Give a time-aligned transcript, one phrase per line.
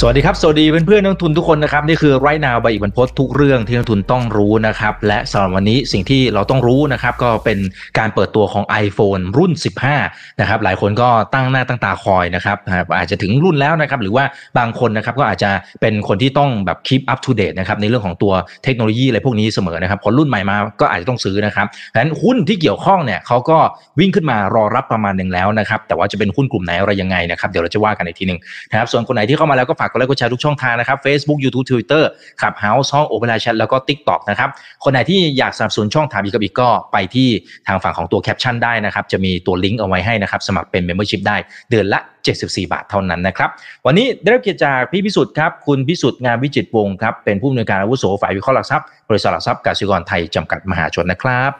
[0.00, 7.58] สวัสดีครับ สวัสดีเพื่อนๆนักทุนทุกคนนะครับ นี่คือไรนาวใบอีกบรรพททุกเรื่องที่นักทุนต้องรู้นะครับ และสำหรับวันนี้สิ่งที่เราต้องรู้นะครับ ก็เป็น
[7.98, 9.52] การเปิดตัวของ iPhone รุ่น
[9.94, 12.56] 15 นะครับ หลายคนก็ตั้งหน้าตั้งตาคอยนะครับ
[12.98, 14.24] อาจจะถึงรุ่นแล้วนะครับ หรือว่า
[14.58, 15.50] บางคนนะครับก็อาจจะ
[15.80, 18.32] เป็นคนที่ต้องแบบ keep up to date นะครับในเรื่องของตัว
[18.64, 23.58] เทคโนโลยีอะไรพวกนี้เสมอนะครับพอรุ่นใหม่มาก็อาจจะต้องซื้อนะครับดังนั้นหุ้นที่เกี่ยวข้องเนี่ยเขาก็
[23.98, 28.38] วิ่งขึ้นมารอรับประมาณหนึ่งแล้วนะครับแต่ว่าจะเป็นหุ้นกลุ่มไหนอะไรยังไงนะครับเดี๋ยวเราจะว่ากันอีกทีหนึ่ง
[28.70, 32.02] นะครับส่วนคนไหนที่เข้ามาแล้วก็ฝากกดไลค์กดแชร์ทุกช่องทางนะครับ Facebook YouTube Twitter
[32.42, 34.50] ขับ House ห้องโอเปร่าแชทแล้วก็ TikTok นะครับ
[34.84, 37.28] คนไหนที่อยากสนับสนุนช่องถามอีกกับอีกก็ไปที่
[37.66, 41.36] ทางฝั่งของตัวแคปชั่นได้นะครับ จะมีตัวลิงก์เอาไว้ให้นะครับ สมัครเป็น Membership ได้
[41.70, 42.00] เดือนละ
[42.32, 43.50] 74 บาทเท่านั้นนะครับ
[43.86, 51.50] วันนี้ได้รับเกียรติจากพี่พิสุทธิ์ครับ คุณพิสุทธิ์งานวิจิตวงศ์ครับ เป็นผู้อำนวยการอาวุโสฝ่ายวิเคราะห์หลักทรัพย์บริษัทหลักทรัพย์กสิกรไทยจำกัดมหาชนนะครับ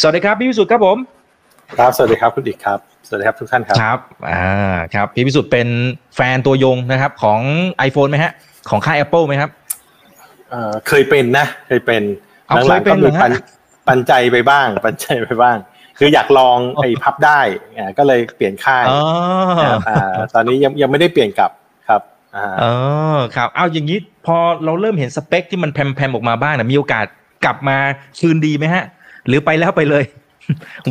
[0.00, 0.98] สวัสดีครับพี่พิสุทธิ์ครับผม
[1.78, 3.98] ครับ สวัสดีครับคุณอีกครับ สวัสดีครับทุกท่านครับ ครับ
[4.30, 5.68] อ่า ครับ พี่พิสุทธิ์เป็น
[6.16, 7.40] แฟนตัวยงนะครับ ของ
[7.88, 8.32] iPhone ไหมฮะ
[8.70, 9.50] ของค่าย Apple ไหมครับ
[10.50, 12.02] เอ่อ เคยเป็นนะ เคยเป็น
[12.46, 13.32] เอาหลังเคยเป็ๆนก็มีเหรอฮะปัน
[13.88, 15.56] ปันใจไปบ้าง ปันใจไปบ้าง
[15.98, 17.40] คืออยากลองไอ้พับได้
[17.78, 19.00] อ่าก็เลยเปลี่ยนค่ายอ๋อ
[19.88, 19.96] อ่า
[20.34, 21.50] ตอนนี้ยังยังไม่ได้เปลี่ยนกลับ
[21.88, 22.00] ครับ
[22.36, 22.64] อ่าเอ
[23.16, 27.06] อครับ เอาอย่างนี้พอเราเริ่มเห็นสเปคที่มันแพรมๆออกมาบ้างนะมีโอกาส
[27.44, 27.76] กลับมา
[28.20, 28.84] คืนดีไหมฮะ
[29.26, 30.04] หรือไปแล้วไปเลย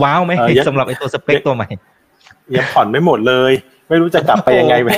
[0.04, 0.32] ว้าวไหม
[0.68, 1.68] สำหรับไอ้ตัวสเปคตัวใหม่
[2.56, 3.52] ยังผ่อนไม่หมดเลย
[3.90, 4.90] ไม่รู้จะกลับไปยังไงไป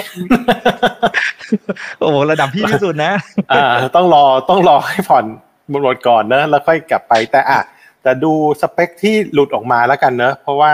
[1.99, 3.13] โอ้โหระดับพี่ที่สุดนะ
[3.51, 5.25] อ่าต้องรอต้องรอให้ผ่อน
[5.69, 7.61] หมดหมดก่อนเนอะแล้วค่อยกลับไปแต่อะ
[8.03, 10.73] แต่ดูสเปคที่หลุดออกมาแล้วกันเนอะเพราะว่า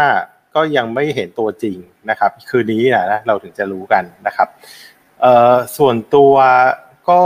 [0.56, 1.78] ก็ยังไม่เห็นตัวจริง
[2.10, 4.48] นะครับ คืนนี้นะเราถึงจะรู้กันนะครับ
[5.22, 6.34] เอ่อส่วนตัว
[7.10, 7.22] ก็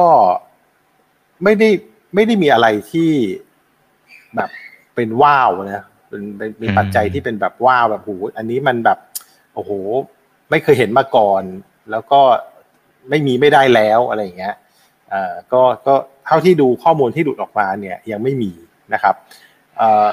[1.44, 1.70] ไม่ได้
[2.16, 3.12] ไม่ได้มีอะไรที่
[4.36, 4.50] แบบ
[4.96, 5.84] เป็นว้าวนะ
[6.16, 9.00] เป็นเป็นมีปัจจัยที่เป็นแบบว้าวแบบโหอันนี้มันแบบ
[9.54, 9.72] โอ้โห
[10.50, 11.44] ไม่เคยเห็นมาก่อน
[11.92, 12.22] แล้วก็
[13.10, 14.56] ไม่มีไม่ได้แล้วอะไรอย่างเงี้ย
[15.10, 18.52] เอ่อก็ก็เท่าที่ดูข้อมูลที่หลุดออกมาเนี่ยยังไม่มี
[18.94, 19.16] นะครับ
[19.78, 20.08] เอ่อ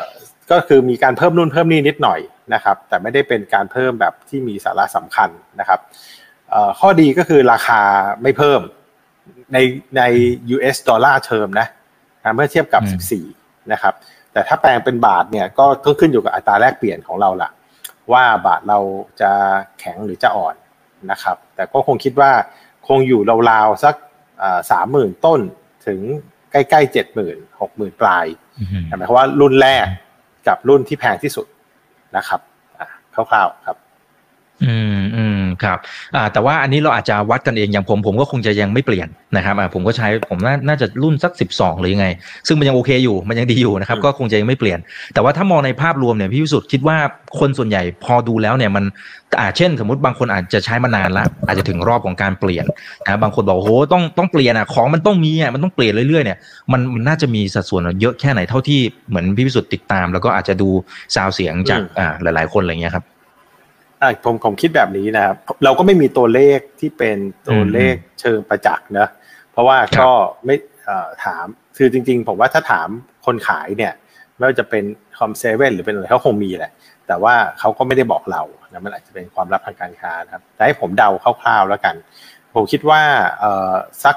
[0.51, 2.21] ก็คือมีการเพิ่มนู่นเพิ่มนี่นิดหน่อย
[2.55, 5.31] นะครับ แต่ไม่ได้เป็นการเพิ่มแบบที่มีสาระสำคัญ
[5.61, 5.81] นะครับ
[6.51, 7.81] เอ่อข้อดีก็คือราคา
[8.23, 8.61] ไม่เพิ่ม
[9.53, 9.59] ใน
[9.97, 10.03] ใน
[10.55, 11.67] US ดอลลาร์เทอมนะ
[12.25, 13.95] นะเมื่อเทียบกับอืม14 นะครับ
[14.33, 17.51] แต่ถ้าแปลงเป็นบาทเนี่ยก็ต้องขึ้นอยู่กับอัตราแลกเปลี่ยนของเราละ
[18.13, 18.79] ว่าบาทเรา
[19.21, 19.31] จะ
[19.79, 20.55] แข็งหรือจะอ่อน
[21.11, 22.31] นะครับ แต่ก็คงคิดว่า
[22.89, 23.21] คงอยู่
[23.51, 23.95] ราวๆสัก
[24.71, 25.41] สามหมื่นต้น
[25.87, 26.01] ถึง
[26.53, 28.27] ใกล้ๆเจ็ดหมื่นหกหมื่นปลาย
[28.87, 29.87] หมายความว่ารุ่นแรก
[30.49, 31.47] กับรุ่นที่แพงที่สุด
[32.17, 32.41] นะครับ
[32.79, 33.77] อะคร่าวๆครับ
[34.65, 35.22] อืมอืม
[35.65, 35.79] ครับ
[36.17, 42.07] อ่าแต่ว่าอันนี้เราอาจจะวัดกันเองอย่างผมผมก็คงจะยังไม่เปลี่ยนนะครับอ่าผมก็ใช้ผมน่าน่าจะรุ่นสักสิบสองหรือยังไง
[42.47, 44.79] ซึ่งมันยังโอเคอยู่มันยังดีอยู่นะครับอืมก็คงจะยังไม่เปลี่ยน
[45.15, 46.97] แต่ว่าถ้ามองในภาพรวมเนี่ยพี่วิสุทธ์คิดว่า
[47.39, 48.85] คนส่วนใหญ่พอดูแล้วเนี่ยมัน
[49.41, 52.65] อ่าเช่น สมมติบางคนอาจจะใช้มานานละอาจจะถึงรอบของการเปลี่ยน
[53.05, 56.39] นะบางคนบอกโอ้โหต้องต้องเปลี่ยนอะของมันต้องมีอะมันต้องเปลี่ยนเรื่อยๆเนี่ย
[56.73, 60.69] มันมันน่าจะมีสัดส่วนเยอะแค่ไหนเท่าที่เหมือนพี่วิสุทธ์ติดตาม แล้วก็อาจจะดู
[61.15, 63.05] ซาวเสียงจากอืมอ่าหลาย ๆ คนอะไรเงี้ยครับ
[64.03, 67.17] อะผมผมคิดแบบนี้นะครับ เราก็ไม่มีตัวเลขที่เป็น
[67.49, 69.09] ตัวเลขเชิงประจักษ์นะ
[69.53, 70.11] เพราะว่าก็
[70.47, 71.47] ไม่เอ่อถาม
[71.77, 72.89] คือจริง ๆ ผมว่าถ้าถาม
[73.27, 73.93] คนขายเนี่ย
[74.37, 74.85] ไม่ว่าจะเป็น
[75.19, 76.73] คอมเซเว่นหรือเป็นอะไรเขาคงมีแหละ
[77.07, 78.43] แต่ว่าเขาก็ไม่ได้บอกเรา
[78.73, 81.11] นะมันอาจจะเป็นความลับทางการค้านะครับแต่ให้ผมเดา
[81.43, 81.95] คร่าวๆแล้วกัน
[82.55, 83.03] ผมคิดว่า
[83.39, 83.75] เอ่อ
[84.05, 84.17] สัก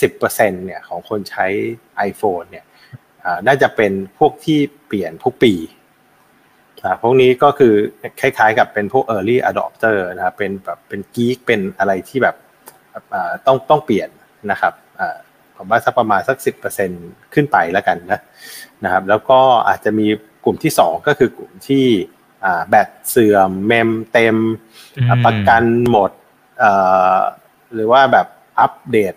[0.00, 1.46] สิบเปอร์เซ็นเนี่ยของคนใช้
[2.08, 2.64] iPhone เนี่ย
[3.24, 5.52] อ่าน่าจะเป็นพวกที่เปลี่ยนทุกปี
[6.84, 7.74] อ่าพวกนี้ก็คือ
[8.20, 12.36] คล้ายๆกับเป็นพวก early adopter นะครับเป็นแบบเป็นกีกเป็นอะไรที่แบบ
[13.14, 14.08] อ่าต้องต้องเปลี่ยน
[14.50, 15.16] นะครับอ่า
[15.56, 16.90] ผมว่าสักประมาณสักสิบเปอร์เซ็น
[17.34, 18.20] ขึ้นไปแล้วกันนะ
[18.84, 20.06] นะครับ แล้วก็อาจจะมี
[20.44, 21.86] กลุ่มที่สองก็คือกลุ่มที่
[22.44, 24.36] อ่าแบตเสื่อมเมมเต็ม
[24.96, 26.10] อืมอ่าประกันหมด
[26.58, 26.70] เอ่
[27.16, 27.18] อ
[27.74, 28.26] หรือว่าแบบ
[28.60, 29.14] อัปเดต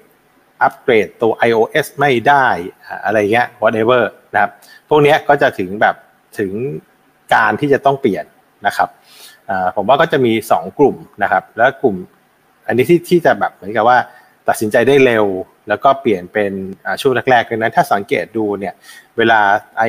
[0.62, 2.48] อัปเกรดตัว iOS ไม่ได้
[2.86, 4.52] อ่าอะไรเงี้ย whatever นะครับ
[4.90, 5.96] พวกเนี้ยก็จะถึงแบบ
[6.40, 6.52] ถึง
[7.34, 8.26] การที่จะต้องเปลี่ยน
[8.68, 8.90] นะครับ
[9.76, 11.96] ผมว่าก็จะมี 2 กลุ่มนะครับ แล้วกลุ่ม
[12.68, 13.98] อันนี้ที่ที่จะแบบเหมือนกับว่า
[14.48, 15.26] ตัดสินใจได้เร็ว
[15.70, 16.52] แล้วก็เปลี่ยนเป็น
[17.02, 18.74] ช่วงแรกๆดังนั้นถ้าสังเกตดูเนี่ย
[19.18, 19.40] เวลา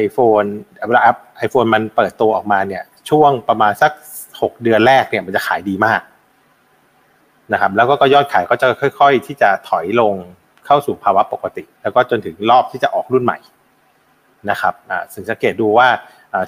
[0.03, 0.49] iPhone
[0.89, 1.01] เวลา
[1.39, 3.93] ไอโฟนมันเปิดตัวออกมาเนี่ยช่วงประมาณสัก
[4.27, 6.01] 6 เดือนแรกเนี่ยมันจะขายดีมาก
[7.53, 10.15] นะครับแล้วก็ยอดขายก็จะค่อย ๆ ที่จะถอยลง
[10.67, 13.39] เข้าสู่ภาวะปกติ แล้วก็จนถึงรอบที่จะออกรุ่นใหม่
[14.51, 15.89] นะครับอ่าสังเกตดูว่า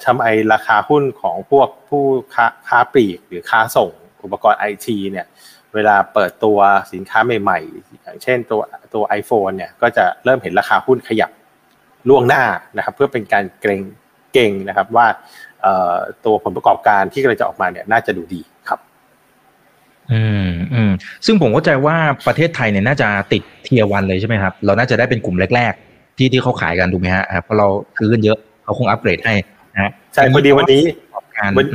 [0.05, 0.23] ทำไม
[0.53, 2.03] ราคาหุ้นของพวกผู้
[2.35, 3.91] ค้าค้าปลีกหรือค้าส่ง
[4.23, 5.25] อุปกรณ์ไอทีเนี่ย
[5.73, 6.57] เวลาเปิดตัว
[6.93, 8.61] สินค้าใหม่ๆ อย่างเช่นตัว
[8.93, 11.31] ตัว iPhone เนี่ยก็จะเริ่มเห็นราคาหุ้นขยับ
[12.09, 12.43] ล่วงหน้า
[12.77, 13.81] นะครับเพื่อเป็นการเกรง
[14.33, 15.07] เก่งนะครับว่า
[16.25, 18.79] ตัวผลประกอบการที่กำลังจะออกมาเนี่ยน่าจะดูดีครับ
[20.11, 20.91] อืมอืม
[21.25, 21.95] ซึ่งผมเข้าใจว่า
[22.27, 27.67] ประเทศไทยเนี่ยน่าจะติดเทียวันเลยใช่ไหมครับ เราน่าจะได้เป็นกลุ่มแรก ๆ ที่ที่เขาขายกันถูกไหมฮะเพราะเรา
[27.97, 29.33] ซื้อกันเยอะเขาคงอัปเกรดให้
[30.13, 30.83] ใช่พอดีวันนี้
[31.57, 31.65] วัน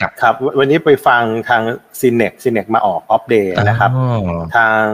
[0.00, 1.62] ครับครับ วันนี้ไปฟังทาง
[2.00, 3.90] Synnex Synnex มาออก Opp Day นะครับ
[4.56, 4.84] ทาง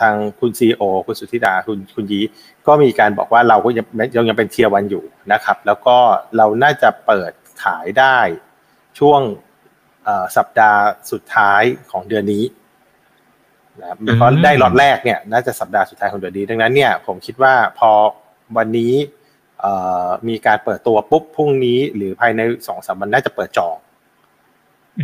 [0.00, 2.20] ทางคุณ CEO คุณสุธิดาคุณคุณยี
[2.66, 3.86] ก็มีการบอกว่าเราก็ยัง
[4.16, 5.96] ยังยังเป็น Tier One อยู่นะครับ แล้วก็
[6.36, 8.18] เราน่าจะเปิดขายได้
[8.98, 9.20] ช่วง
[10.36, 12.44] สัปดาห์สุดท้ายของเดือนนี้
[13.80, 17.90] นะเพราะได้ล็อตแรกเนี่ยน่าจะสัปดาห์สุดท้ายของเดือนนี้ดังนั้นเนี่ยผมคิดว่าพอ
[18.56, 18.92] วันนี้
[20.28, 23.76] มีการเปิดตัวปุ๊บพรุ่งนี้ หรือภายในสองสามวันน่าจะเปิดจอง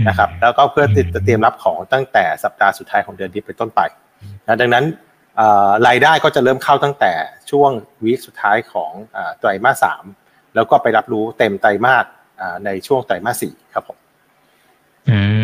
[0.08, 3.80] นะครับ แล้วก็เพื่อติดเตรียมรับของตั้งแต่สัปดาห์สุดท้ายของเดือนนี้เป็นต้นไป
[4.46, 4.84] นะดังนั้น
[5.86, 7.12] รายได้ก็จะเริ่มเข้าตั้งแต่
[7.50, 7.70] ช่วง
[8.04, 8.92] วีคสุดท้ายของ
[9.38, 10.04] ไตรมาสสาม
[10.54, 12.06] แล้วก็ไปรับรู้เต็มไตรมาส
[12.64, 13.98] ในช่วงไตรมาสสี่ครับผม
[15.10, 15.43] อืมอืม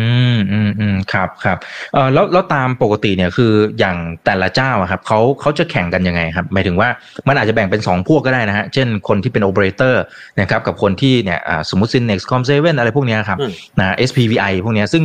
[1.13, 1.57] ครับครับ
[1.93, 6.89] เออแล้วแล้วตามปกติเนี่ยคืออย่างแต่ละเจ้าครับเขาเขาจะแข่งกันยังไงครับหมายถึงว่า
[7.27, 10.01] มันอาจจะแบ่งเป็นสองพวกก็ได้นะฮะเช่นคนที่เป็นโอเปอเรเตอร์
[10.39, 13.39] นะครับกับคนที่เนี่ยสมมติ Synex Com 7อะไรพวกนี้ครับ
[13.79, 15.03] นะ SPVI พวกนี้ซึ่ง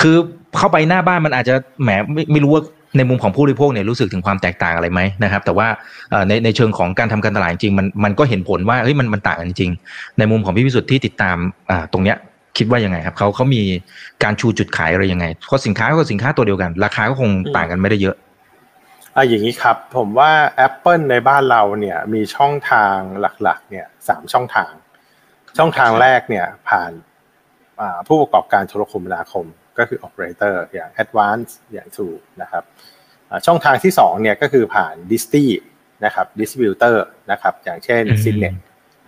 [0.00, 0.16] คือ
[0.58, 2.62] เข้าไปหน้าบ้านมันอาจจะแหมไม่ไม่รู้ว่า
[2.96, 5.68] ในมุมของผู้บริโภคเนี่ยรู้สึกถึงความแตกต่างอะไรไหมนะครับ แต่ว่า
[6.28, 9.72] ในในเชิงของการทำการตลาดจริงมันมันก็เห็นผลว่าเฮ้ยมันมันต่างกันจริง
[10.18, 11.36] ในมุมของพี่พิสุทธิ์ที่ติดตาม
[11.92, 12.16] ตรงเนี้ย
[12.58, 13.62] คิดว่ายังไงครับเขาเขามี
[14.22, 18.16] การชูจุดขายอะไรยังไงเพราะสินค้าก็สินค้าตัวเดียวกัน ราคาก็คงต่างกันไม่ได้เยอะ
[19.14, 20.32] อ่าอย่างนี้ครับ ผมว่า
[20.66, 24.72] Apple ในบ้านเราเนี่ยมีช่องทางหลักๆ เนี่ยสามช่องทาง
[25.58, 26.92] ช่องทางแรกเนี่ยผ่าน
[28.06, 29.46] ผู้ประกอบการโทรคมนาคม
[29.78, 32.62] ก็คือ operator อย่าง Advance อย่าง True นะครับ
[33.46, 35.34] ช่องทางที่2เนี่ยก็คือผ่าน d i s t
[36.04, 36.96] นะครับ distributor
[37.30, 38.54] นะครับอย่างเช่น s y n e t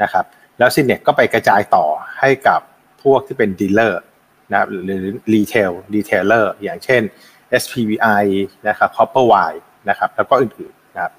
[0.02, 0.24] นะครับ
[0.58, 1.86] แล้ว s y n e t ก็ไปกระจายต่อ
[2.20, 2.60] ให้กับ
[3.02, 4.02] พวกที่เป็น dealer
[4.50, 4.82] นะหรือ
[5.34, 7.02] retail retailer อย่างเช่น
[7.62, 8.24] SPVI
[8.68, 9.58] นะครับ Copperwire
[9.88, 11.12] นะครับแล้วก็อื่นๆนะครับ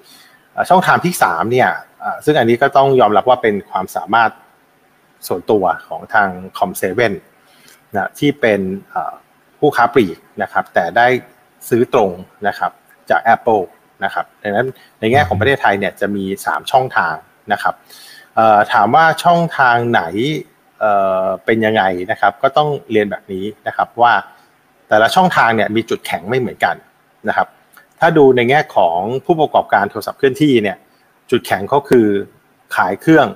[0.68, 1.70] ช่องทางที่3เนี่ย
[2.24, 4.30] ซึ่งอันนี้ก็ต้องยอมรับว่าเป็นความสามารถ
[5.26, 6.84] ส่วนตัวของทาง Com7
[7.94, 8.60] นะที่เป็น
[9.58, 11.06] ผู้ค้าปลีกนะครับแต่ได้
[11.68, 12.10] ซื้อตรง
[12.48, 12.70] นะครับ
[13.10, 13.62] จาก Apple
[14.04, 14.66] นะครับดังนั้น
[15.00, 17.14] ในแง่ของประเทศไทยเนี่ยจะมี 3 ช่องทาง
[17.52, 17.74] นะครับ
[18.72, 20.02] ถามว่าช่องทางไหน
[21.44, 24.12] เป็นยังไงนะครับก็ต้องเรียนแบบนี้นะครับว่า
[24.88, 26.76] แต่ละช่องทางเนี่ยมีจุดแข็งไม่เหมือนกัน
[27.28, 27.48] นะครับ
[28.00, 30.76] ถ้าดูในแง่ของผู้ประกอบการโทรศัพท์เคลื่อนที่เนี่ย
[31.30, 32.06] จุดแข็งเขาคือ
[32.76, 33.26] ขายเครื่อง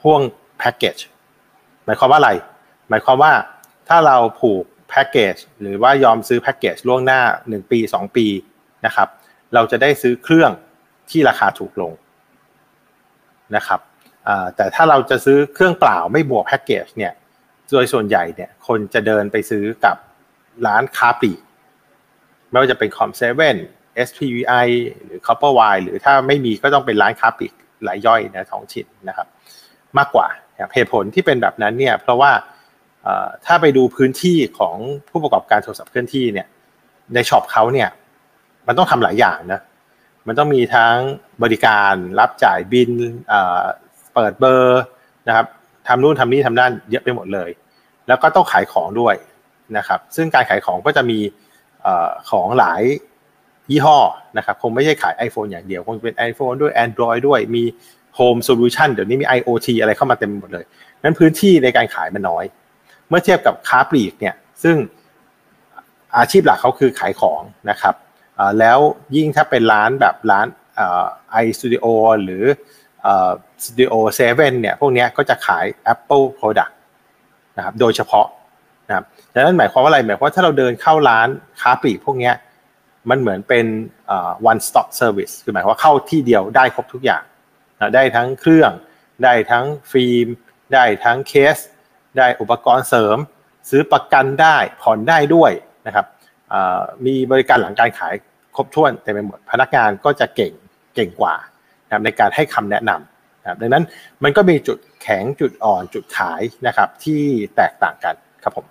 [0.00, 0.20] พ่วง
[0.58, 0.96] แพ็กเกจ
[1.84, 2.30] หมายความว่าอะไร
[2.88, 3.32] หมายความว่า
[3.88, 8.26] ถ้าเราผูกแพ็กเกจหรือว่ายอมซื้อแพ็กเกจล่วงหน้า 1 ปี 2 ปี
[8.86, 9.08] นะครับ
[9.54, 10.50] เราจะได้ซื้อเครื่อง
[11.10, 11.92] ที่ราคาถูกลง
[13.56, 13.80] นะครับ
[14.56, 17.12] แต่ถ้าเราจะซื้อเครื่องเปล่าไม่บวกแพ็กเกจเนี่ย
[17.72, 19.96] โดยส่วนใหญ่เนี่ยคนจะเดินไปซื้อกับ
[20.66, 21.40] ร้านค้าปลีก
[22.50, 23.56] ไม่ว่าจะเป็นคอมเซเว่น
[24.06, 24.66] SPVI
[25.04, 27.52] หรือ Copperwire หรือถ้าไม่มีก็ต้องเป็นร้านค้าปลีก
[27.88, 29.26] รายย่อยในท้องถิ่นนะครับ
[29.98, 30.26] มากกว่า
[30.74, 32.32] เหตุผลที่เป็นแบบนั้นเนี่ยเพราะว่า
[33.46, 34.76] ถ้าไปดูพื้นที่ของ
[35.08, 36.46] ผู้ประกอบการโทรศัพท์เคลื่อนที่เนี่ย
[37.14, 37.88] ใน shop เขาเนี่ย
[38.66, 39.60] มันต้องทำหลายอย่างนะ
[40.26, 40.96] มันต้องมีทั้ง
[41.42, 42.90] บริการรับจ่ายบิล
[44.16, 44.82] เปิดเบอร์
[45.28, 45.46] นะครับ
[45.88, 47.50] ทำนู่นทำนี่ทำนั่นเยอะไปหมดเลย
[48.08, 49.14] แล้วก็ต้องขายของด้วย
[49.76, 51.18] นะครับ ซึ่งการขายของก็จะมี
[52.30, 52.82] ของหลาย
[53.70, 53.98] ยี่ห้อ
[54.36, 57.64] นะครับ คงไม่ใช่ขาย iPhone อย่างเดียว คงเป็น iPhone ด้วย Android ด้วยมี
[58.18, 60.64] Home Solution เดี๋ยวนี้มี IoT อะไรเข้ามาเต็มหมดเลย
[61.02, 62.44] นั้นพื้นที่ในการขายมันน้อย
[63.08, 64.76] เมื่อเทียบกับค้าปลีกเนี่ย ซึ่ง
[66.16, 67.94] อาชีพหลักเขาคือขายของนะครับ
[68.58, 68.78] แล้ว
[69.16, 70.46] ยิ่งถ้าเป็นร้านแบบร้าน
[71.30, 71.84] ไอสตูดิโอ
[72.24, 72.44] หรือ
[73.64, 76.72] สตูดิโอเซเว่นเนี่ยพวกนี้ก็จะขาย Apple Product
[77.56, 78.26] นะครับโดยเฉพาะ
[78.88, 81.28] นะครับดังนั้นหมายความว่าอะไรหมายความว่าถ้าเราเดินเข้าร้าน
[81.60, 82.32] ค้าปลีกพวกนี้
[83.10, 83.66] มันเหมือนเป็น
[84.50, 87.22] one stop service คือหมายความว่าเข้าที่เดียวได้ครบทุกอย่าง
[87.76, 88.70] นะได้ทั้งเครื่อง
[89.24, 90.26] ได้ทั้งฟิล์ม
[90.74, 91.56] ได้ทั้งเคส
[92.18, 93.16] ได้อุปกรณ์เสริม
[93.70, 95.52] ซื้อประกันได้ผ่อนได้ด้วย
[95.86, 96.06] นะครับ
[97.06, 98.14] มีบริการหลังการขาย
[98.56, 100.52] ครบถ้วนเต็มไปหมดพนักงานก็จะเก่ง
[100.94, 101.34] เก่งกว่า
[101.90, 103.84] นะในการให้คำแนะนำนะดังนั้น
[104.24, 107.22] มันก็มีจุดแข็งจุดอ่อนจุดขายนะครับที่
[107.56, 108.66] แตกต่างกันครับผม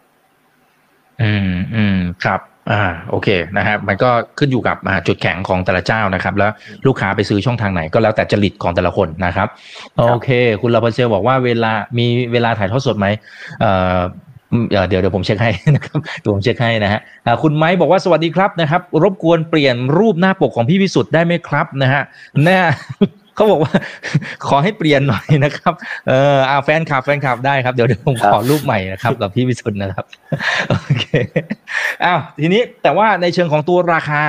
[1.21, 2.41] อืมอืมครับ
[2.71, 6.51] อ่าโอเคนะครับมันก็ขึ้นอยู่กับจุดแข็งของแต่ละเจ้านะครับ แล้ว
[6.85, 9.47] ลูกค้าไปซื้อช่องทางไหนก็แล้วแต่จริตของแต่ละคนนะครับ
[9.97, 10.29] โอเค
[10.61, 13.07] คุณลาพเซลบอกว่าเวลามีเวลาถ่ายทอดสดไหม
[13.59, 13.99] เอ่อ
[14.69, 17.01] เดี๋ยวเดี๋ยวผมเช็คให้นะครับเดี๋ยวผมเช็คให้นะฮะ
[17.43, 22.01] คุณไม้บอกว่าสวัสดีครับนะครับ รบกวนเปลี่ยนรูปหน้าปกของพี่วิสุทธ์ได้ไหมครับนะฮะ
[22.43, 22.59] หน้า
[23.35, 23.73] เขาบอกว่า
[24.47, 25.73] ขอให้เปลี่ยนหน่อยนะครับ
[26.07, 30.05] เอออาแฟนคลับแฟนคลับได้ครับเดี๋ยวเดี๋ยวผมขอรูปใหม่นะครับกับพี่วิสุทธ์นะครับ
[30.69, 31.05] โอเค
[32.03, 34.21] อ้าวทีนี้แต่ว่าในเชิงของตัวราคา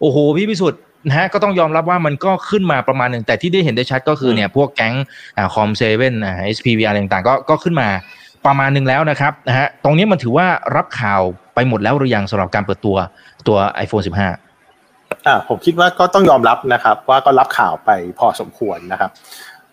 [0.00, 4.94] โอ้โหพี่วิสุทธ์นะฮะก็ต้องยอมรับว่ามันก็ขึ้นมาประมาณหนึ่งแต่ที่ได้เห็นได้ชัดก็คือเนี่ยพวกแก๊ง
[5.36, 7.88] อ่าคอมเซเว่นอ่า SPV อะไรต่างๆ ก็ก็ขึ้นมา
[8.46, 10.46] ประมาณหนึ่งแล้วนะครับนะฮะตรงนี้มันถือว่า
[10.76, 11.20] รับข่าว
[11.54, 12.96] ไปหมดแล้วหรือยังสำหรับการเปิดตัว
[13.48, 19.10] ตัว iPhone 15อ่าผมคิดว่าก็ต้องยอมรับนะครับ ว่าก็รับข่าวไปพอสมควรนะครับ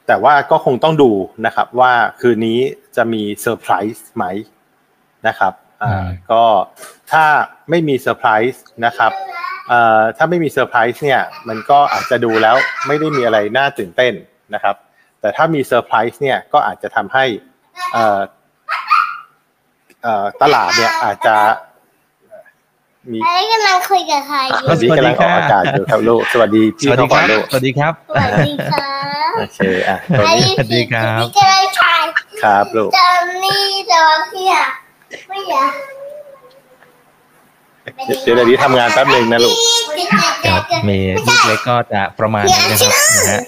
[0.08, 1.12] แต่ว่าก็คงต้องดู
[1.46, 2.60] นะครับว่าคืนนี้
[2.96, 4.26] จะมีเซอร์ไพรส์ไหม
[5.28, 6.44] นะครับอ่าอืมก็
[7.12, 7.24] ถ้า
[7.70, 9.12] ไม่มีเซอร์ไพรส์นะครับ
[9.70, 12.56] เอ่อถ้าไม่มีเซอร์ไพรส์เนี่ยมันก็อาจจะดูแล้ว
[12.88, 14.14] ไม่ได้มีอะไรน่าตื่นเต้น
[14.54, 14.76] นะครับ
[15.22, 17.26] แต่ถ้ามีเซอร์ไพรส์เนี่ยก็อาจจะทำให้
[17.94, 18.20] เอ่อเอ่อ
[20.42, 21.36] ตลาดเนี่ยอาจจะ
[23.12, 28.90] มีไอ้กำลังคุยกับใครอยู่สวัสดีกำลังออกอากาศอยู่ครับลูกสวัสดีสพี่วัสดีเขาคก่อรันบลูกสวัสดีครับสวัสดีครั
[29.30, 32.04] บโอเคอะสวัสดีอันนี้ครับพี่กำลังถ่าย
[32.44, 34.68] ครับลูกจอนนี่แต่ว่าพี่อะ
[35.30, 35.72] ไม่อยาก
[38.24, 39.58] เดี๋ยวเดี๋ยวนี้ทำงานแป๊บหนึ่งนะลูก
[40.48, 43.42] ครับมีลูกเล็กก็จะประมาณนี้นะครับนะฮะ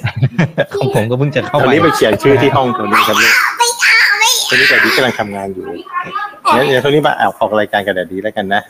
[0.80, 3.36] ของผมก็เพิ่งจะเข้าตอนไปนี้ไปเขียนชื่อที่ห้องตรงนี้ครับลูก
[4.50, 5.66] ตอนนี้แต่ดีกำลังทำงานอยู่
[6.52, 8.62] เดี๋ยวเดี๋ยวตอนนี้มาแอบออกรายการกับแดดดีแล้วกันนะ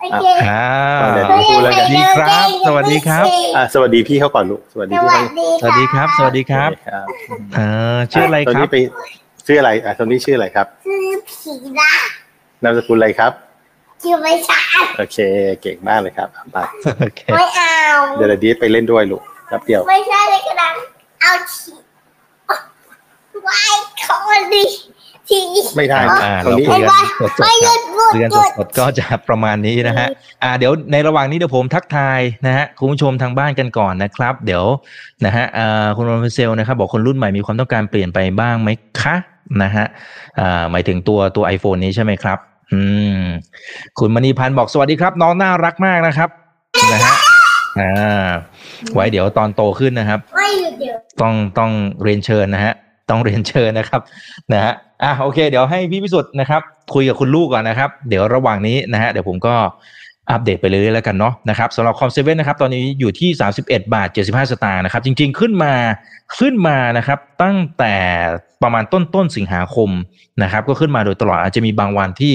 [0.00, 0.64] โอเคอ่า
[1.14, 3.24] เดี๋ยวสวัสดีครับ สวัสดีครับ
[3.56, 7.06] อะสวัสดีพี่เขาก่อนลูกสวัสดีสพี่วัเขาสดีสวัสดีครับ สวัสดีครับครับ
[7.54, 7.60] เอ
[7.96, 8.76] อชื่ออะไรตอนครันี้บไป
[9.46, 11.92] ชื่ออะไรอะตอนนี้ชื่ออะไรครับชื่อผีนะ
[12.62, 13.32] นามสกุลอะไรครับ
[14.02, 14.62] ชื่อไม่ใช่
[14.98, 15.18] โอเค
[15.62, 16.58] เก่งมากเลยครับไป
[17.00, 17.72] โอเคไม่เอา
[18.16, 20.74] เดี๋ยวแดดดีไปเล่นด้วยลูกแป๊บเดียว ไม่ใช่เลยกระดัง
[21.20, 21.72] เอาฉี
[23.44, 23.60] ไว้
[24.06, 24.08] ค
[24.40, 24.64] นดี
[25.30, 25.38] ที
[25.76, 30.08] ไม่ได้อ่าตรงเรานี้คุยกันสดๆไม่คหรัยุบดหยุดคุยกันหยุดสดๆก็จะประมาณนี้นะฮะ
[30.42, 34.64] อ่าเดี๋ยวในระหว่างนี้เดี๋ยวผมทักทายนะฮะคุณผู้ชมทางบ้านกันก่อนนะครับ เดี๋ยว
[35.24, 38.68] นะฮะอ่าคุณโรนเซลนะครับบอกคนรุ่นใหม่มีความต้องการเปลี่ยนไปบ้างไหม
[39.00, 39.14] คะ
[39.62, 39.86] นะฮะ
[40.38, 42.38] อ่าหมายถึงตัวตัว iPhone นี้ใช่ไหมครับ
[42.72, 42.80] อื
[43.20, 43.22] ม
[43.98, 46.28] คุณมณีพันธ์บอกสวัสดีครับ น้องน่ารักมากนะครับ
[46.92, 47.14] นะฮะ
[47.80, 48.28] อ่า
[48.94, 51.70] ไว้เดี๋ยวตอนโตขึ้นนะครับไม่หยุดเดี๋ยวต้องต้อง
[52.02, 52.74] เรียนเชิญนะฮะ
[53.10, 54.00] ต้องเรียนเชิญนะครับ
[54.52, 54.72] นะฮะ
[55.02, 56.62] อะโอเค เดี๋ยวให้พี่พิสุทธิ์นะครับ
[56.94, 59.54] คุยกับคุณลูกก่อนนะครับ เดี๋ยวระหว่างนี้นะฮะเดี๋ยวผมก็
[60.30, 63.30] อัปเดตไปเรื่อยๆแล้วกันเนาะนะครับสำหรับคอมเซเว่นนะครับตอนนี้อยู่ที่
[63.62, 65.74] 31 บาท 75 สตางค์นะครับ จริงๆขึ้นมา
[66.38, 67.96] ขึ้นมานะครับตั้งแต่
[68.62, 69.90] ประมาณต้นต้นสิงหาคม
[70.42, 72.34] นะครับ ก็ขึ้นมาโดยตลอดอาจจะมีบางวันที่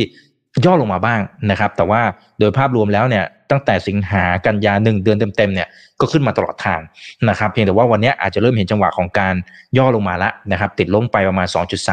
[0.66, 1.20] ย่อลงมาบ้าง
[1.51, 2.01] นะครับ แต่ว่า
[2.40, 5.67] โดยภาพรวมแล้วเนี่ย ตั้งแต่สิงหากันยาหนึ่งเดือนเต็มๆเนี่ย
[6.00, 6.81] ก็ขึ้นมาตลอดทาง
[7.29, 9.36] นะครับเพียงแต่ว่าวันนี้อาจจะเริ่มเห็นจังหวะของการ
[9.77, 11.48] ย่อลงมาแล้วนะครับติดลงไปประมาณ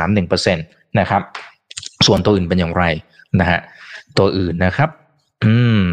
[0.06, 1.22] 2.31%นะครับ
[2.06, 2.84] ส่วนตัวอื่นเป็นอย่างไร
[3.40, 3.58] นะฮะ
[4.18, 4.88] ตัวอื่นนะครับ
[5.44, 5.84] อืม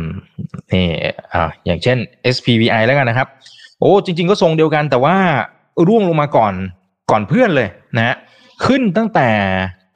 [0.71, 0.87] นี่
[1.33, 1.97] อ่าอย่างเช่น
[2.35, 3.27] SPVI แล้วกันนะครับ
[3.79, 5.15] โอ้จริง ๆ ก็ทรงเดียวกันแต่ว่า
[5.87, 6.53] ร่วงลงมาก่อน
[7.11, 7.67] ก่อนเพื่อนเลย
[7.97, 8.15] นะฮะ
[8.65, 9.29] ขึ้นตั้งแต่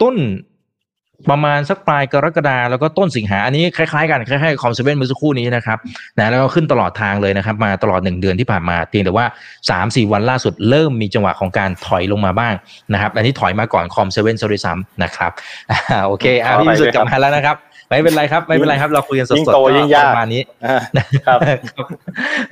[0.01, 0.15] ต้น
[1.29, 5.77] ประมาณสักปลายกรกฎาแล้วก็ต้นสิงหาอันนี้คล้ายๆกันคล้ายๆคอมเซเว่นเมื่อสักครู่นี้นะครับ
[6.17, 9.25] นะแล้วก็ขึ้นตลอดทางเลยนะครับ มาตลอดหนึ่งเดือนที่ผ่านมาเพียงแต่ว่า
[9.69, 12.53] สามสี่วันล่าสุดเริ่มมีจังหวะของการถอยลงมาบ้าง
[12.93, 15.31] นะครับ อันนี้ถอยมาก่อนคอมเซเว่นซะด้วยซ้ำนะครับ
[15.71, 17.55] อ่าโอเคอะพี่พิสุทธิ์กลับมาแล้วนะครับ
[17.89, 20.77] ไม่เป็นไรครับไม่เป็นไรครับเราคุยกันสดยิ่งๆโตก็ยิ่งยากประมาณนี้อ่า
[21.27, 21.39] ครับ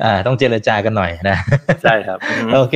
[0.03, 1.37] อ่าต้องเจรจากันหน่อยนะ
[1.83, 2.75] ใช่ครับอืมโอเค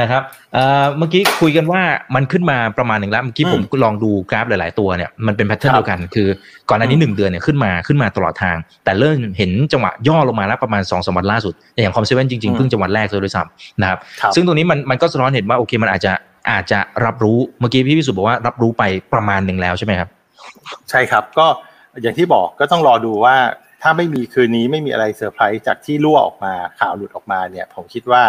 [0.00, 0.22] นะครับ
[0.54, 1.82] เอ่อเมื่อกี้คุยกันว่า
[2.14, 6.28] มันขึ้นมาประมาณหนึ่งแล้ว เมื่อกี้อืมผมลองดูกราฟหลาย ๆ ตัวเนี่ยมันเป็น pattern ครับเดียวกัน คือ
[6.68, 16.12] ก่อนหน้านี้อืมหนึ่งเดือนเนี่ยขึ้นมาขึ้นมาตลอดทาง แต่เริ่มเห็นจังหวะย่อลงมาแล้วประมาณสองสามวันล่าสุด อย่าง Com7จริง ๆ เพิ่งจังหวะแรกเลยด้วยซ้ำนะครับครับ ซึ่งตรงนี้มันมันก็สะท้อนเห็นว่าโอเคมันอาจจะ
[16.50, 18.82] อาจจะรับรู้เมื่อกี้พี่พิสุทธิ์บอกว่ารับรู้ไป
[19.14, 20.08] ประมาณหนึ่งแล้วใช่ไหมครับ
[20.90, 21.46] ใช่ครับก็
[22.02, 23.36] อย่างที่บอกก็ต้องรอดูว่า
[23.82, 28.22] ถ้าไม่มีคืนนี้ไม่มีอะไรเซอร์ไพรส์จากที่รั่วออกมาข่าวหลุดออกมาเนี่ยผมคิดว่า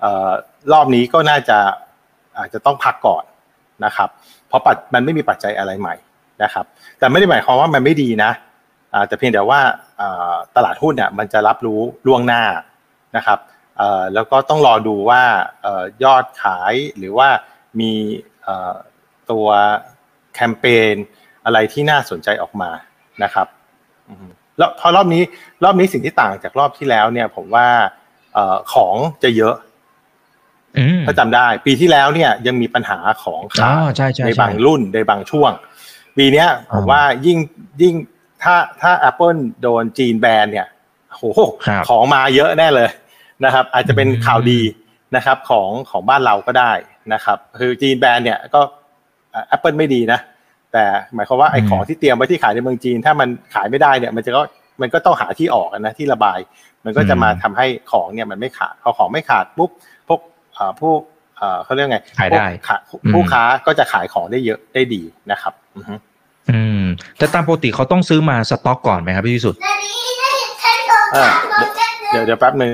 [0.00, 0.30] เอ่อ
[0.72, 1.58] รอบนี้ก็น่าจะ
[2.38, 3.24] อาจจะต้องพักก่อน
[3.84, 4.08] นะครับ
[4.48, 5.94] เพราะปัจมันไม่มีปัจจัยอะไรใหม่
[6.42, 6.64] นะครับ
[6.98, 8.30] แต่ไม่ได้หมายความว่ามันไม่ดีนะ
[9.08, 9.60] แต่เพียงแต่ว่า
[10.56, 12.42] ตลาดหุ้นเนี่ยมันจะรับรู้ล่วงหน้า
[13.16, 13.38] นะครับ
[14.14, 15.22] แล้วก็ต้องรอดูว่า
[15.66, 17.28] ออยอดขายหรือว่า
[17.80, 17.92] มี
[19.30, 19.46] ตัว
[20.34, 20.94] แคมเปญ
[21.44, 22.70] อะไรที่น่าสนใจออกมา
[23.22, 23.46] นะครับ
[24.58, 25.22] แล้วพอรอบนี้
[25.64, 27.68] รอบนี้สิ่งที่ต่างจากรอบที่แล้วเนี่ยผมว่า
[28.36, 29.54] ออของจะเยอะ
[31.06, 35.52] ถ้าจำได้ ปีที่แล้วเนี่ยยังมีปัญหาของอ๋ขาอดใช่ใช่ในใช่บางรุ่นในบางช่วง
[36.16, 37.38] ปีเนี้ยผมอ่าว่ายิ่ง
[37.82, 37.94] ยิ่ง
[38.42, 40.66] ถ้าถ้า Apple โดนจีนแบนเนี่ย
[41.10, 41.22] โห
[41.66, 42.88] ครับของมาเยอะแน่เลย
[43.44, 44.60] นะครับ อาจจะเป็นอืมข่าวดี
[45.16, 46.72] นะครับของของบ้านเราก็ได้
[47.12, 48.60] นะครับ คือจีนแบนเนี่ยก็
[49.48, 50.20] แอปเปิลไม่ดีนะ
[50.72, 50.84] แต่
[51.14, 54.42] หมายความว่าไอ้ของที่เตรียมไว้ที่ขายในเมืองจีน ถ้ามันขายไม่ได้เนี่ย มันจะก็
[54.80, 56.38] มันก็ต้องหาที่ออกอะนะที่ระบาย
[56.84, 59.99] มันก็จะมาทำให้ของเนี่ยมันไม่ขาดพอของไม่ขาดปุ๊บพวกเอ่อ
[60.80, 60.92] ผู้
[61.36, 62.76] เอ่อเขาเรียกไงขายได้พวกขา
[63.14, 65.94] ผู้ค้าก็จะขายของได้เยอะได้ดีนะครับอือฮึ
[66.50, 66.82] อืม
[67.18, 72.70] แต่ตามปกติเขาต้องซื้อมาสต็อกก่อนไหมครับพี่วิสุทธิ์นานี้ได้เห็นฉันโดนอ่าโดนจัดเลเดี๋ยวยเดี๋ยวแป๊บหนึ่ง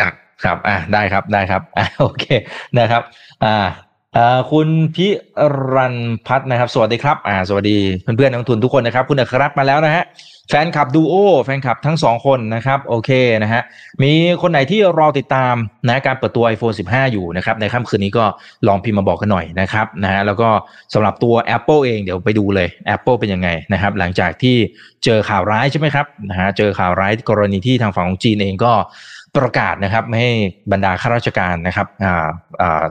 [0.00, 0.12] ครับ
[0.44, 2.24] ครับ อ่าได้ครับได้ครับอ่าโอเค
[2.78, 3.02] นะครับ
[3.44, 3.68] อ่าอ่า
[4.50, 5.08] คุณพิ
[5.74, 10.04] รันพัฒน์นะครับ สวัสดีครับ อ่า สวัสดีเพื่อนๆนักลงทุนทุกคนนะครับ คุณอัครรัตน์มาแล้วนะฮะ
[10.48, 11.14] แฟนคลับดูโอ
[11.44, 13.10] แฟนคลับทั้งสองคนนะครับ โอเค
[13.42, 13.62] นะฮะ
[14.02, 15.54] มีคนไหนที่รอติดตาม
[15.88, 18.24] นะการเปิดตัว iPhone 15 อยู่นะครับ ในค่ำคืนนี้ก็
[18.68, 20.48] ลองพิมพ์มาบอกกันหน่อยนะครับนะฮะ แล้วก็
[20.94, 24.56] สำหรับตัว Apple เองเดี๋ยวไปดูเลย Apple เป็นยังไงนะครับ หลังจากที่
[25.04, 28.72] เจอข่าวร้ายใช่ไหมครับนะฮะ เจอข่าวร้ายกรณีที่ทางฝั่งของจีนเองก็
[29.38, 30.32] ประกาศนะครับไม่ให้
[30.72, 31.86] บรรดาข้าราชการนะครับ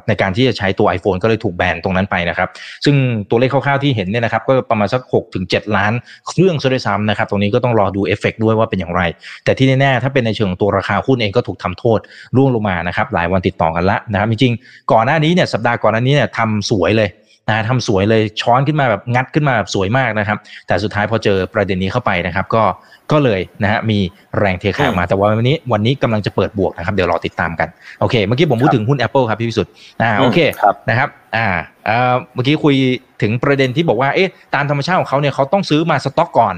[0.08, 2.50] ในการที่จะใช้ตัว iPhone ก็เลยถูกแบนตรงนั้นไปนะครับ
[2.86, 2.96] ซึ่ง
[3.30, 5.94] ตัวเลขคร่าวๆที่เห็นเนี่ยนะครับก็ประมาณสัก6ถึง7ล้าน
[6.28, 9.02] เครื่องซะด้วยซ้ำนะครับ ตรงนี้ก็ต้องรอดูเอฟเฟกต์ด้วยว่าเป็นอย่างไร
[9.44, 12.00] แต่ที่แน่ๆถ้าเป็นในเชิงตัวราคาหุ้นเองก็ถูกทำโทษ
[12.36, 17.10] ร่วงลงมานะครับหลายวันติดต่อกันละนะครับจริงๆก่อนหน้านี้เนี่ยสัปดาห์ก่อนหน้านี้เนี่ยทรงสวยเลย
[17.50, 22.64] นะทรงสวยเลยช้อนขึ้นมาแบบงัดขึ้นมาแบบสวยมากนะครับ แต่สุดท้ายพอเจอประเด็นนี้เข้าไปนะครับ ก็
[23.12, 24.00] ก็เลยนะฮะมี
[24.40, 27.70] แรงเทขายออกมาแต่ว่าวันนี้วันนี้กำลังจะเปิดบวกนะครับ เดี๋ยวรอติดตามกัน
[28.00, 29.72] โอเค เมื่อกี้ผมพูดถึงหุ้น Apple ครับพี่พิสุทธิ์
[30.02, 31.48] อ่าโอเคครับนะครับอ่า
[31.86, 32.76] เอ่อเมื่อกี้คุย
[33.22, 36.56] ถึงประเด็นที่บอกว่าเอ๊ะตามธรรมชาติของเขาเนี่ยเขาต้องซื้อมาสต็อกก่อน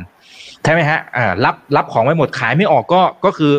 [0.64, 3.54] ใช่ไหมฮะอ่ารับรับของไว้หมดขายไม่ออกก็ก็คือ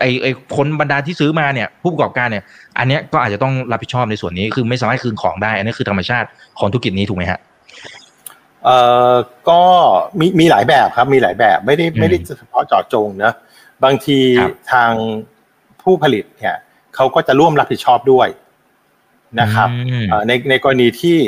[0.00, 2.44] ไอไอคนบรรดาที่ซื้อมาเนี่ยผู้ประกอบการเนี่ย
[2.78, 6.28] อันเนี้ยก็อาจจะต้องรับผิดชอบในส่วนนี้คือไม่สามารถคืนของได้ อันนี้คือธรรมชาติ
[6.58, 7.40] ของธุรกิจนี้ถูกไหมฮะ
[8.64, 8.78] เอ่
[9.12, 9.14] อ
[9.48, 9.62] ก็
[10.18, 13.32] มีมีหลายแบบครับมีหลายแบบไม่ได้อืมไม่ได้เฉพาะเจาะจงนะ
[13.84, 14.92] บางทีครับทาง
[15.82, 16.56] ผู้ผลิตเนี่ย
[16.94, 18.28] เขาก็จะร่วมรับผิดชอบด้วย
[19.40, 21.18] นะครับอืมเอ่อในในกรณีที่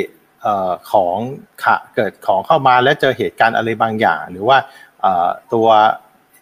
[0.41, 1.15] เอ่อของ
[1.63, 4.57] ขาเกิดของเข้ามาแล้วเจอเหตุการณ์อะไรบางอย่าง หรือว่า
[5.01, 5.67] เอ่อตัว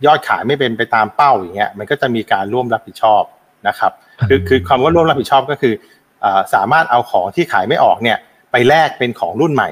[0.06, 3.24] ยอดขายไม่เป็นไปตามเป้าอย่างเงี้ยมันก็จะมีการร่วมรับผิดชอบ
[3.68, 3.92] นะครับ
[4.30, 5.74] คือคือความว่าร่วมรับผิดชอบก็คือ
[6.22, 8.18] เอ่อสามารถเอาของที่ขายไม่ออกเนี่ย
[8.52, 9.70] ไปแลกเป็นของรุ่นใหม่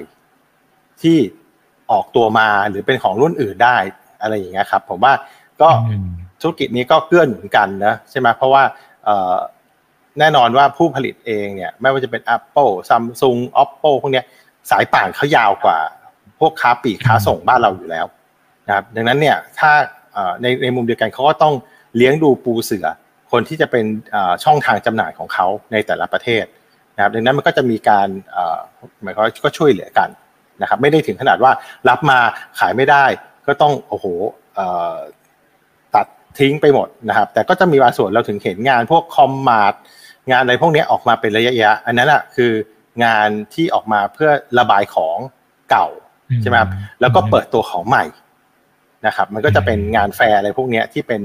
[1.02, 1.18] ที่
[1.92, 3.78] ออกตัวมาหรือเป็นของรุ่นอื่นได้
[4.22, 5.13] อะไรอย่างเงี้ยครับ ผมว่า
[5.62, 6.08] ก็อืม
[6.42, 8.63] ธุรกิจนี้ก็เกื้อหนุนกันนะใช่ไหมเพราะว่า
[9.06, 9.36] เอ่อ
[10.20, 14.26] แน่นอนว่าผู้ผลิตเองเนี่ยไม่ว่าจะเป็น Apple Samsung Oppo พวกเนี้ย
[14.72, 15.78] สายป่านเขายาวกว่า
[16.39, 18.06] พวกค้าปลีกค้าส่งบ้านเราอยู่แล้ว
[18.68, 19.99] นะครับดังนั้นเนี่ยถ้าเอ่อ
[20.41, 21.54] ในในมุมเดียวกันเขาก็ต้อง
[21.95, 22.86] เลี้ยงดูปูเสือ
[23.32, 26.45] คนที่จะเป็นเอ่อช่องทางจำหน่ายของเขาในแต่ละประเทศ
[26.95, 28.60] นะครับดังนั้นมันก็จะมีการเอ่อ
[29.04, 30.10] หมายความว่าก็ช่วยเหลือกัน
[30.62, 31.52] นะครับไม่ได้ถึงขนาดว่า
[31.89, 32.19] รับมา
[32.60, 33.06] ขายไม่ได้
[33.48, 34.06] ก็ต้องโอ้โห
[34.56, 34.95] เอ่อ
[35.95, 36.08] ตัด
[36.39, 39.74] ทิ้งไปหมดนะครับ แต่ก็จะมีบางส่วนเราถึงเห็นงานพวกคอมมาร์ท
[40.32, 42.52] งานอะไรพวกนี้ออกมาเป็นระยะๆอันนั้นแหะคือ
[43.04, 45.17] งานที่ออกมาเพื่อระบายของ
[45.72, 45.88] เก่า
[46.41, 46.69] ใช่ไหมครับ
[47.02, 48.04] แล้วก็เปิดตัวของใหม่
[49.06, 51.22] นะครับมันก็จะเป็นงานแฟร์อะไรพวกนี้ที่เป็น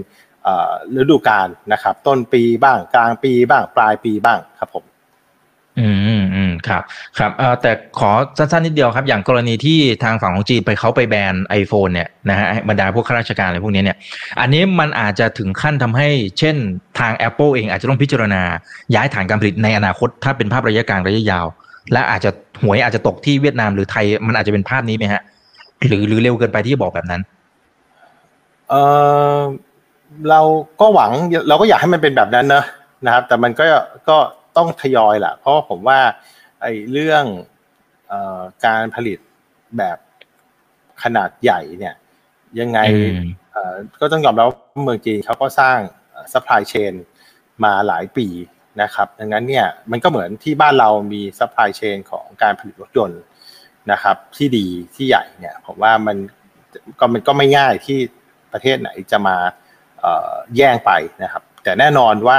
[1.00, 4.84] ฤดูกาลนะครับ ต้นปีบ้างกลางปีบ้างปลายปีบ้างครับผม
[5.80, 6.82] อืมอืมครับ
[7.18, 13.96] ครับเอ่อแต่ขอสั้นๆนิดเดียวครับ อย่างกรณีที่ทางฝั่งของจีนไปเขาไปแบน iPhone เนี่ยนะฮะบรรดาพวกข้าราชการอะไรพวกนี้เนี่ย
[14.40, 16.08] อันนี้มันอาจจะถึงขั้นทำให้
[16.38, 16.56] เช่น
[16.98, 18.42] ทาง Apple เองอาจจะต้องพิจารณา
[18.94, 21.46] ย้ายฐานการผลิตในอนาคต ถ้าเป็นภาพระยะกลางระยะยาว
[21.92, 22.30] และอาจจะ
[22.62, 25.22] หวยอาจจะตกที่เวียดนามหรือไทยมันอาจจะเป็นภาพนี้ไหมฮะ
[25.86, 27.22] หรือหรือเร็วเกินไปที่จะบอกแบบนั้น
[28.68, 28.74] เอ
[29.38, 29.40] อ
[30.30, 30.40] เรา
[30.80, 31.10] ก็หวัง
[31.48, 32.64] เราก็อยากให้มันเป็นแบบนั้นเนอะ
[33.04, 33.64] นะครับ แต่มันก็
[34.08, 34.16] ก็
[34.56, 36.00] ต้องทยอยแหละเพราะว่าผมว่า
[36.62, 37.24] ไอ้เรื่อง
[38.08, 39.18] เอ่อการผลิต
[39.78, 39.98] แบบ
[41.02, 41.94] ขนาดใหญ่เนี่ย
[42.60, 43.18] ยังไงอืม
[43.52, 45.78] เอ่อก็ต้องยอมรับว่าเมืองจีนเขาก็สร้าง
[46.32, 46.94] supply chain
[47.64, 48.26] มาหลายปี
[48.82, 53.22] นะครับ ดังนั้นเนี่ยมันก็เหมือนที่บ้านเรามี supply chain ของการผลิตรถยนต์
[53.92, 56.16] นะครับ ที่ดีที่ใหญ่เนี่ยผมว่ามัน
[56.98, 57.98] ก็มันก็ไม่ง่ายที่
[58.54, 59.36] ประเทศไหนจะมา
[60.56, 60.90] แย่งไป
[61.22, 62.38] นะครับ แต่แน่นอนว่า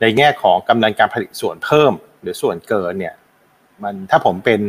[0.00, 3.14] ในแง่ของกำลังการผลิตส่วนเพิ่มหรือส่วนเกินเนี่ย
[3.82, 4.60] มันถ้าผมเป็น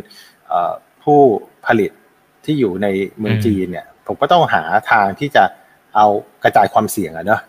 [1.03, 1.19] ผู้
[1.67, 1.91] ผลิต
[2.45, 2.87] ที่อยู่ใน
[3.19, 5.43] เมืองจีนเนี่ยผมก็ต้องหาทางที่จะ
[5.95, 6.05] เอา
[6.43, 7.41] กระจายความเสี่ยงอะเนอะ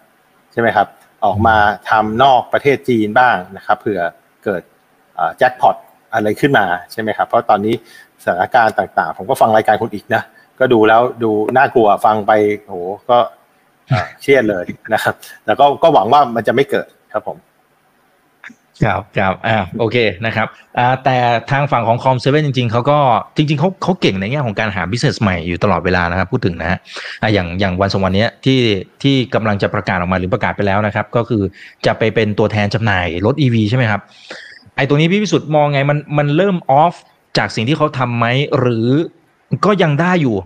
[0.53, 0.87] ใช่ไหมครับ
[1.25, 1.57] ออกมา
[1.91, 4.01] ทำนอกประเทศจีนบ้างนะครับเผื่อ
[4.45, 4.63] เกิด
[5.39, 5.77] แจ็คพอต
[6.13, 7.75] อะไรขึ้นมาใช่ไหมครับ เพราะตอนนี้
[8.23, 10.23] สถานการณ์ต่างๆ ผมก็ฟังรายการคุณอีกนะ
[10.59, 12.33] ก็ดูแล้วดูน่ากลัวฟังไป
[12.63, 12.75] โห
[13.11, 13.19] ก็
[14.20, 15.14] เครียดเลยนะครับ
[15.46, 17.38] แล้วก็ก็หวังว่ามันจะไม่เกิดครับผม
[18.85, 19.96] ครับครับอ่าโอเค
[20.27, 20.46] นะครับ
[20.79, 21.16] อ่าแต่
[21.51, 22.98] ทางฝั่งของคอมเซเว่นจริงๆเขาก็
[23.37, 26.79] จริงๆเขาเขาเก่งในแง่ของการหา business ใหม่อยู่ตลอดเวลานะครับพูดถึงนะฮะ
[27.22, 28.59] อ่าอย่างอย่างวันสองวันนี้ที่
[29.03, 31.42] ที่กำลังจะประกาศออกมาหรือประกาศไปแล้วนะครับ ก็คือ
[31.87, 34.01] จะไปเป็นตัวแทนจำหน่ายรถ EV ใช่ไหมครับ
[34.77, 36.94] ไอตัวนี้พี่พิสุทธิ์มองไงมันมันเริ่มออฟ
[37.38, 38.27] จากสิ่งที่เขาทำไหม
[38.59, 38.88] หรือ
[39.65, 40.37] ก็ยังได้อยู่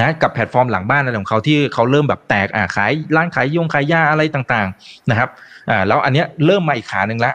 [0.00, 5.28] นะกับแพลตฟอร์มหลังบ้านอะไรของเขาที่เขาเริ่มแบบแตกอ่าขายร้านขายยงขายยาอะไรต่างๆนะครับ
[5.70, 7.32] อ่าแล้วอันเนี้ยเริ่มมาอีกขาหนึ่งละ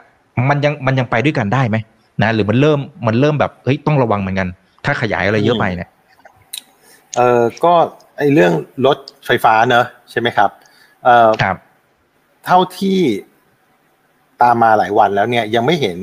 [0.50, 1.78] มันยังมันยังไปด้วยกันได้ไหม
[2.24, 4.48] นะหรือมันเริ่มมันเริ่มแบบเฮ้ยต้องระวังเหมือนกัน
[4.86, 5.90] ถ้าขยายอะไรเยอะไปเนี่ย
[7.18, 7.74] เออก็
[8.18, 8.54] ไอเรื่อง
[8.86, 10.50] รถไฟฟ้าเนอะใช่ไหมครับ
[11.06, 11.58] เออครับ
[12.46, 13.00] เท่าที่
[14.42, 15.98] ตามมาหลายวันแล้วเนี่ยยังไม่เห็น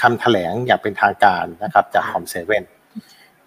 [0.00, 2.64] คำแถลงอย่างเป็นทางการนะครับ จากคอมเซเว่น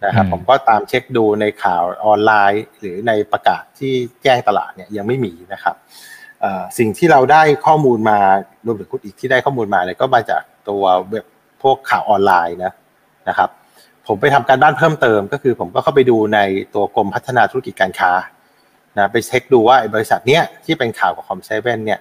[0.06, 5.76] นะครับอืมผมก็ตามเช็คดูในข่าวออนไลน์ หรือในประกาศที่แจ้งตลาดเนี่ยยังไม่มีนะครับ
[6.42, 8.20] เอ่อสิ่งที่เราได้ข้อมูลมา
[8.66, 11.26] รวมถึงคุณอีกที่ได้ข้อมูลมาเนี่ยก็มาจากตัวเว็บ
[11.64, 12.74] พวกข่าวออนไลน์นะ
[13.30, 13.50] นะครับ
[14.08, 16.40] ผมไปทำการบ้านเพิ่มเติมก็คือผมก็เข้าไปดูใน
[16.76, 18.12] ตัวกรมพัฒนาธุรกิจการค้า
[18.98, 22.00] นะไปเช็คดูว่าไอ้บริษัทเนี้ยที่เป็นข่าวกับคอมเซเว่นเนี่ย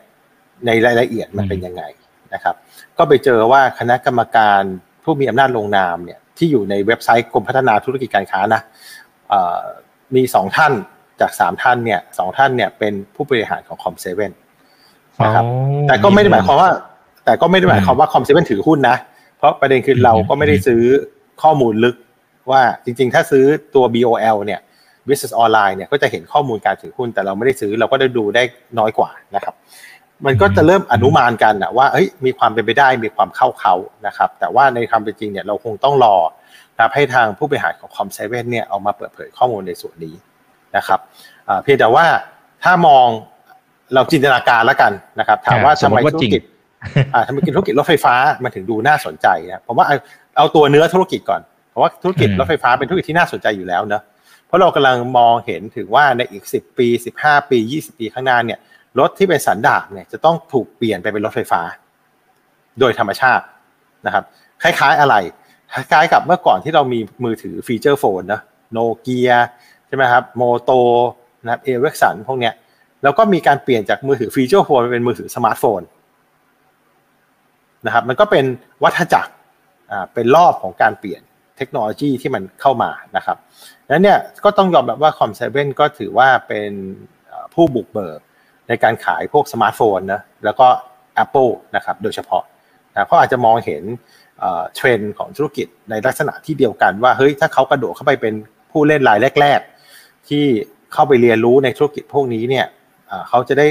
[0.66, 1.82] ในรายละเอียดมันเป็นยังไง
[2.35, 2.54] นะครับ
[2.98, 4.62] ก็ไปเจอว่าคณะกรรมการ
[5.04, 8.61] ผู้มีอำนาจลงนามเนี่ย ที่อยู่ในเว็บไซต์กรมพัฒนาธุรกิจการค้านะ
[9.29, 9.61] เอ่อ
[10.14, 10.72] มีสองท่าน
[11.20, 14.33] จากสามท่านเนี่ยสองท่านเนี่ยเป็นผู้บริหารของคอมเซเว่น
[15.25, 16.70] นะครับอ๋อแต่ก็ไม่ได้หมายความว่า
[17.25, 18.96] แต่ก็ไม่ได้หมายความว่าคอมเซเว่นถือหุ้นนะ
[19.38, 20.83] เพราะประเด็นคือเราก็ไม่ได้ซื้อ
[21.42, 21.96] ข้อมูลลึก
[22.51, 23.44] ว่าจริงๆ ถ้าซื้อ
[23.75, 24.61] ตัว BOL เนี่ย
[25.09, 28.42] Business Online เนี่ยก็จะเห็นข้อมูลการถือหุ้น แต่เราไม่ได้ซื้อเราก็ได้ดูได้
[28.79, 29.55] น้อยกว่านะครับ
[30.24, 33.74] มันก็จะเริ่มอนุมานกันนะว่าเฮ้ยมีความเป็นไปได้มีความเข้าเขา
[34.07, 36.16] นะครับ แต่ว่าในความเป็นจริงเนี่ยเราคงต้องรอ
[36.74, 40.14] นะครับให้ทางผู้บริหารของคอมเซเว่นเนี่ยเอามาเปิดเผยข้อมูลในส่วนนี้
[40.76, 41.00] นะครับ
[41.48, 42.05] อ่าเพียงแต่ว่า
[42.64, 43.07] ถ้ามอง
[43.94, 46.42] เราจินตนาการแล้วกันนะครับถามว่าอ่าสมทำมไมติว่าธุรจริงกิจ
[47.14, 49.96] อ่าทำไมกินธุรกิจรถไฟฟ้ามันถึงดูน่าสนใจนะผมว่าเอา
[50.37, 54.02] เอาตัวเนื้อธุรกิจก่อนเพราะว่าธุรกิจอืมรถไฟฟ้าเป็นธุรกิจที่น่าสนใจอยู่แล้วเนอะ
[54.46, 56.87] เพราะเรากำลังมองเห็นถึงว่าในอีก 10 ปี
[57.18, 58.59] 15 ปี 20 ปีข้างหน้าเนี่ย
[58.98, 61.61] รถที่เป็นสันดาปเนี่ยจะต้องถูกเปลี่ยนไปเป็นรถไฟฟ้า
[62.80, 63.44] โดยธรรมชาติ
[64.06, 64.24] นะครับ
[64.62, 65.14] คล้ายๆอะไร
[65.72, 68.40] คล้ายๆกับเมื่อก่อนที่เรามีมือถือฟีเจอร์โฟนนะ
[68.72, 69.30] โนเกีย
[69.87, 70.70] ใช่ไหมครับ Moto
[71.44, 72.54] นะครับ Ericsson พวกเนี้ย
[73.02, 75.80] แล้วก็มีการเปลี่ยนจากมือถือ feature phone เป็นมือถือสมาร์ทโฟน
[77.87, 78.44] นะครับมันก็เป็น
[78.82, 79.32] วัฏจักร
[79.90, 81.22] อ่าเป็นรอบของการเปลี่ยน
[81.56, 83.37] เทคโนโลยีที่มันเข้ามานะครับ
[83.88, 86.72] นั้นเนี่ยก็ต้องยอมรับว่า Com7ก็ถือว่าเป็น
[87.54, 88.20] ผู้บุกเบิก
[88.68, 90.66] ในการขายพวกสมาร์ทโฟนนะแล้วก็
[91.22, 92.42] Apple นะครับโดยเฉพาะ
[92.92, 93.83] นะเขาอาจจะมองเห็น
[94.40, 98.35] เทรนด์ของธุรกิจในลักษณะที่เดียวกันว่าเฮ้ยถ้าเขากระโดดเข้าไปเป็น
[98.70, 99.61] ผู้เล่นรายแรก
[99.94, 100.44] ๆ ที่
[100.92, 102.66] เข้าไปเรียนรู้ในธุรกิจพวกนี้เนี่ย
[103.07, 103.66] เอ่อเขาจะได้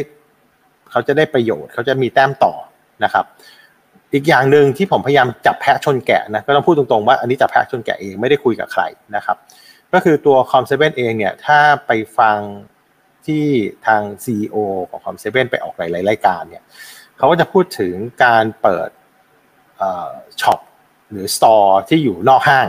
[0.92, 2.54] เขาจะได้ประโยชน์ เขาจะมีแต้มต่อ
[3.04, 3.26] นะครับ
[4.14, 8.84] อีกอย่างหนึ่งที่ผมพยายามจับแพะชนแกะนะก็ต้องพูดตรงๆว่าอันนี้จับแพะชนแกะเองไม่ได้คุยกับใคร
[9.16, 9.38] นะครับ
[9.94, 12.38] ก็คือตัว Com7เองเนี่ยถ้าไปฟัง
[13.28, 13.46] ที่
[13.88, 14.56] ทาง CEO
[14.90, 16.64] ของ Com7ไปออกหลายๆรายการเนี่ย
[17.18, 18.90] เขาก็จะพูดถึงการเปิด
[20.42, 20.60] shop
[21.12, 22.68] หรือ store ที่อยู่นอกห้าง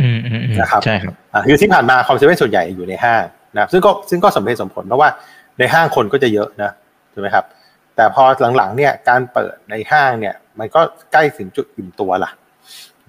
[0.00, 3.24] อืมอืมอืมนะครับใช่ครับอ่าคือที่ผ่านมา Com7ส่วนใหญ่อยู่ในห้าง
[3.54, 5.08] นะครับซึ่งก็ซึ่งก็สมเหตุสมผลเพราะว่า
[5.58, 6.70] ในห้างคนก็จะเยอะนะ
[7.12, 7.44] ถูกไหมครับ
[7.96, 8.24] แต่พอ
[8.56, 10.80] หลังๆเนี่ยการเปิดในห้างเนี่ย มันก็
[11.12, 12.30] ใกล้ถึงจุดอิ่มตัวละ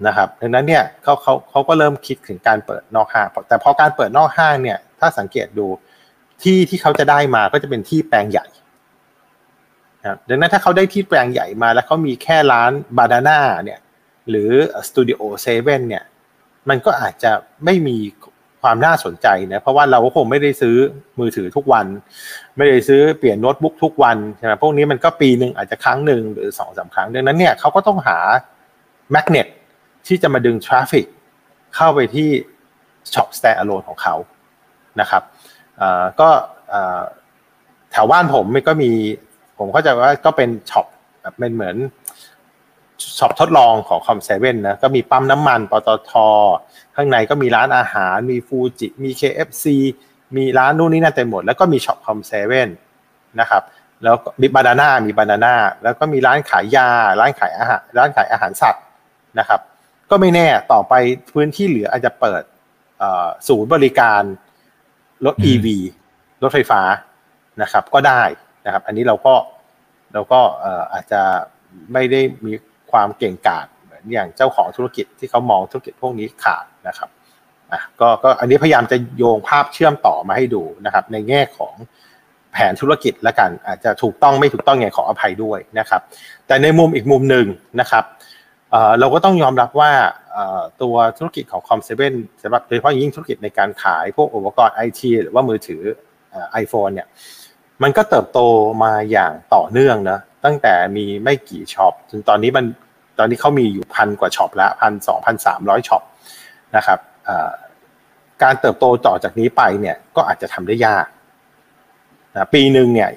[0.06, 5.66] นะครับดังนั้นเนี่ยเขาเขาเขาก็เริ่มคิดถึงการเปิดนอกห้าง แต่พอการเปิดนอกห้างเนี่ย ถ้าสังเกตดู
[6.42, 8.46] ที่ที่เขาจะได้มาก็จะเป็นที่แปลงใหญ่
[10.00, 13.80] นะดังนั้นถ้าเขาได้ที่แปลงใหญ่มาแล้วเขามีแค่ร้าน BaNANA เนี่ย
[14.30, 14.50] หรือ
[14.88, 16.04] Studio7เนี่ย
[16.68, 17.32] มันก็อาจจะ
[17.64, 17.96] ไม่มี
[18.62, 20.76] ความน่าสนใจนะเพราะว่าเราก็คงไม่ได้ซื้อ
[21.18, 21.86] มือถือทุกวัน
[22.56, 28.18] ไม่ได้ซื้อเปลี่ยนโน้ตบุ๊กทุกวันใช่ไหมพวกนี้มันก็ปีหนึ่งอาจจะครั้งหนึ่งหรือสองสามครั้งดังนั้นเนี่ยเขาก็ต้องหา
[29.12, 29.46] magnet
[30.06, 31.06] ที่จะมาดึง traffic
[31.76, 32.28] เข้าไปที่
[33.14, 34.14] ช็อป standalone ของเขา
[35.00, 35.22] นะครับ
[36.20, 36.28] ก็
[37.92, 38.90] แถวบ้านผมก็มี
[39.58, 40.86] ผมเข้าใจว่าก็เป็นช็อป
[41.20, 41.76] แบบเป็นเหมือน
[43.18, 46.12] ช็อปทดลองของ Com7 นะก็มีปั๊มน้ำมันปตท
[46.96, 49.66] ข้างในก็มีร้านอาหาร มีฟูจิ มี KFC
[50.36, 52.68] มีร้านนู่นนี่นั่นเต็มหมด แล้วก็มีช็อป Com7
[53.40, 53.62] นะครับ
[54.02, 56.88] แล้วมี Banana มี Banana แล้วก็มีร้านขายยา
[57.20, 58.84] ร้านขายอาหาร ร้านขายอาหารสัตว์
[59.38, 59.60] นะครับ
[60.10, 60.94] ก็ไม่แน่ต่อไป
[61.32, 62.42] พื้นที่เหลืออาจจะเปิด
[63.48, 64.22] ศูนย์บริการ
[65.26, 65.66] รถอืม EV
[66.42, 66.80] รถไฟฟ้า
[67.62, 68.22] นะครับ ก็ได้
[68.66, 69.34] นะครับ อันนี้เราก็
[70.12, 71.20] เราก็เอ่ออาจจะ
[71.92, 72.52] ไม่ได้มี
[72.90, 77.08] ความเก่งกาจเหมือนอย่างเจ้าของธุรกิจที่เขามองธุรกิจพวกนี้ขาดนะครับ
[77.72, 81.74] อะก็ก็อันนี้พยายามจะโยงภาพเชื่อมต่อมาให้ดูนะครับ ในแง่ของ
[82.52, 86.00] แผนธุรกิจละกันอาจจะถูกต้องไม่ถูกต้องไงขออภัยด้วยนะครับ
[86.46, 87.46] แต่ในมุมอีกมุมหนึ่ง
[87.80, 88.04] นะครับ
[89.00, 89.92] เราก็ต้องยอมรับว่า
[90.82, 91.90] ตัวธุรกิจของ Com7
[92.42, 95.82] สำหรับโดยเฉพาะยิ่งธุรกิจในการขายพวกอุปกรณ์ไอทีหรือว่ามือถือ
[96.52, 97.08] ไอโฟนเนี่ย
[97.82, 98.38] มันก็เติบโต
[98.82, 102.64] มาอย่างต่อเนื่องนะตั้งแต่มีไม่กี่ช็อปจนตอนนี้มัน
[103.18, 106.02] ตอนนี้เขามีอยู่พันกว่าช็อปแล้วพันสองพันสามร้อยช็อป
[106.76, 106.98] นะครับ
[108.42, 111.06] การเติบโตต่อจากนี้ไปเนี่ยก็อาจจะทำได้ยาก
[112.32, 113.10] นะปีหนึ่งเนี่ย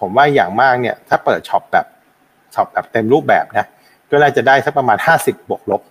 [0.00, 1.86] ผมว่าอย่างมากเนี่ยถ้าเปิดช็อปแบบ
[2.54, 3.66] ช็อปแบบเต็มรูปแบบนะ
[4.12, 5.82] ก็น่าจะได้สักประมาณห้าสิบบวกลบ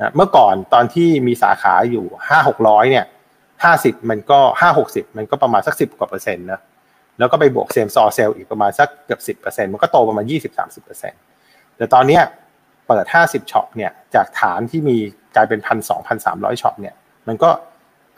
[0.00, 3.04] นะเมื่อก่อนตอนที่มีสาขาอยู่ห้าหกร้อยเนี่ย
[3.64, 6.60] ห้าสิบมันก็ห้าหกสิบมันก็ประมาณสักสิบกว่าเปอร์เซ็นต์นะ
[7.18, 11.20] แล้วก็ไปบวก same store sale อีกประมาณสักเกือบสิบเปอร์เซ็นต์มันก็โตประมาณยี่สิบสามสิบเปอร์เซ็นต์
[11.76, 12.22] แต่ตอนเนี้ย
[12.88, 14.96] เปิดห้าสิบช็อปเนี่ยจากฐานที่มี
[15.36, 16.94] กลายเป็นพันสองพันสามร้อยช็อปเนี่ย
[17.28, 17.50] มันก็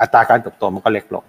[0.01, 1.25] อัตราการเติบโตมันก็เล็กลง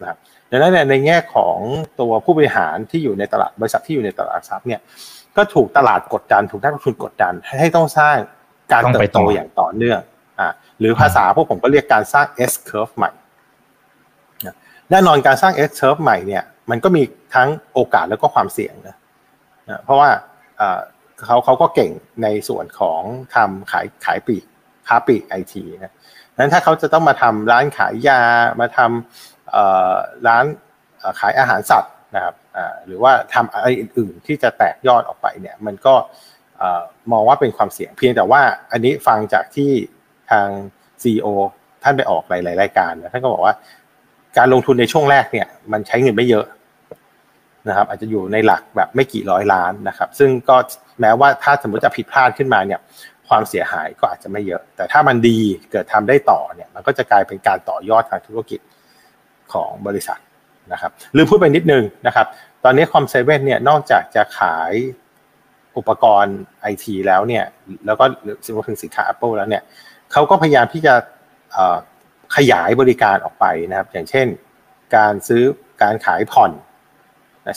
[0.00, 0.18] นะครับ
[0.50, 1.56] ดังนั้นในแง่ของ
[2.00, 4.80] ตัวผู้บริหารที่อยู่ในตลาดบริษัทที่อยู่ในตลาดทรัพย์เนี่ย
[5.36, 8.16] ก็ถูกตลาดกดดันถูกนักลงทุนกดดันให้ต้องสร้าง
[8.72, 10.00] การเติบโตอย่างต่อเนื่อง
[10.40, 10.48] อ่า
[10.80, 13.10] หรือภาษาพวกผมก็เรียกการสร้าง S curve ใหม่
[14.90, 17.02] แน่นอนการสร้าง S curve ใหม่เนี่ยมันก็มี
[17.34, 18.96] ทั้งโอกาสแล้วก็ความเสี่ยงนะ
[19.84, 20.10] เพราะว่า
[21.26, 21.90] เขาเขาก็เก่ง
[22.22, 23.02] ในส่วนของ
[23.34, 24.44] ทำขายขายปีก
[24.88, 25.94] ค้าปีกไอทีนะ
[26.38, 28.20] นั้นถ้าเขาจะต้องมาทำร้านขายยา
[28.60, 29.39] มาทำ
[30.26, 30.44] ร้าน
[31.20, 32.34] ขายอาหารสัตว์นะครับ
[32.86, 35.94] หรือว่าทำอะไรอื่นๆที่จะแตกยอดออกไปเนี่ยมันก็
[37.12, 39.70] มองว่าเป็นความเสี่ยงเพียงแต่ว่าอันนี้ฟังจากที่
[40.30, 40.48] ทาง
[41.02, 41.26] CEO
[41.82, 43.54] ท่านไปออกหลายๆรายการนะท่านก็บอกว่า
[44.38, 46.46] การลงทุนในช่วงแรกเนี่ยมันใช้เงินไม่เยอะ
[47.68, 50.56] นะครับ อาจจะอยู่ในหลักแบบไม่กี่ร้อยล้านนะครับ ซึ่งก็
[51.00, 52.80] แม้ว่าถ้าสมมติจะผิดพลาดขึ้นมาเนี่ย
[53.28, 55.38] ความเสียหายก็อาจจะไม่เยอะ แต่ถ้ามันดี
[55.70, 58.60] เกิดทำได้ต่อเนี่ยมันก็จะกลายเป็นการต่อยอดทางธุรกิจ
[59.54, 60.20] ของบริษัท
[60.72, 62.26] นะครับลืมพูดไปนิดนึงนะครับ
[62.64, 64.72] ตอนนี้คอมเซเว่นเนี่ยนอกจากจะขาย
[65.76, 67.44] อุปกรณ์ไอทีแล้วเนี่ย
[67.86, 68.04] แล้วก็
[68.44, 69.62] สินค้าถึงสินค้า Apple แล้วเนี่ย
[70.12, 70.94] เขาก็พยายามที่จะ
[72.36, 74.26] ขยายบริการออกไปนะครับ อย่างเช่น
[74.96, 75.42] การซื้อ
[75.82, 76.52] การขายผ่อน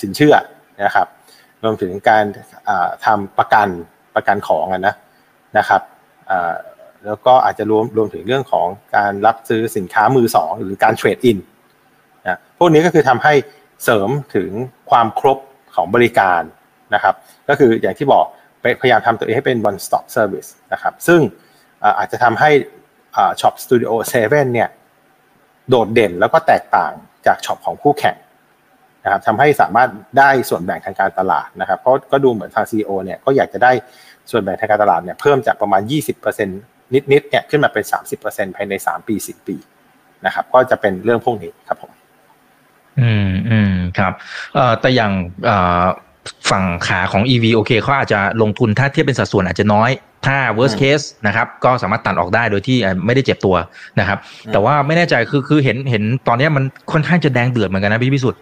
[0.03, 0.35] สินเชื่อ
[0.85, 1.07] นะครับ
[1.63, 2.25] รวมถึงการ
[3.05, 3.67] ทำประกัน
[4.15, 4.95] ประกันของนะ
[5.57, 5.81] นะครับ
[7.05, 11.37] แล้วก็อาจจะรวมรวมถึงเรื่องของการรับซื้อสินค้ามือสองหรือการเทรดอิน
[12.63, 13.33] วกนี้ก็คือทำให้
[13.83, 14.49] เสริมถึง
[14.89, 15.37] ความครบ
[15.75, 16.41] ของบริการ
[16.93, 17.15] นะครับ
[17.49, 18.25] ก็คืออย่างที่บอก
[18.81, 21.19] พยายามทำตัวเองให้เป็น one stop service นะครับซึ่ง
[21.97, 22.49] อาจจะทำให้
[23.41, 23.91] Shop Studio
[24.23, 24.69] 7เนี่ย
[25.69, 26.91] โดดเด่นแล้วก็แตกต่าง
[27.25, 28.15] จากช็อปของคู่แข่ง
[29.03, 33.71] นะครับทำให้สามารถได้ส่วนแบ่งทางการตลาดนะครับเพราะก็ดูเหมือนทาง CEO เนี่ยก็อยากจะได้
[34.31, 35.81] ส่วนแบ่งทางการตลาดเนี่ยเพิ่มจากประมาณ
[36.33, 36.45] 20%
[37.11, 37.83] นิดๆเนี่ยขึ้นมาเป็น
[38.19, 39.55] 30%ภายใน 3 ปี 10 ปี
[40.25, 41.91] นะครับก็จะเป็นเรื่องพวกนี้ครับผม
[42.99, 44.13] อืมอืมครับ
[44.55, 45.13] เอ่อแต่อย่าง
[45.45, 45.85] เอ่อ
[46.49, 49.91] ฝั่งขาของ EV โอเคเขาอาจจะลงทุนถ้าเทียบเป็นสัดส่วนอาจจะน้อย
[50.29, 53.55] ถ้า worst case นะครับก็สามารถตัดออกได้โดยที่ไม่ได้เจ็บตัว
[53.99, 54.17] นะครับ
[54.51, 58.39] แต่ว่าไม่แน่ใจคือคือเห็นเห็นตอนนี้มันค่อนข้างจะแดงเดือดเหมือนกันนะพี่พิสุทธิ์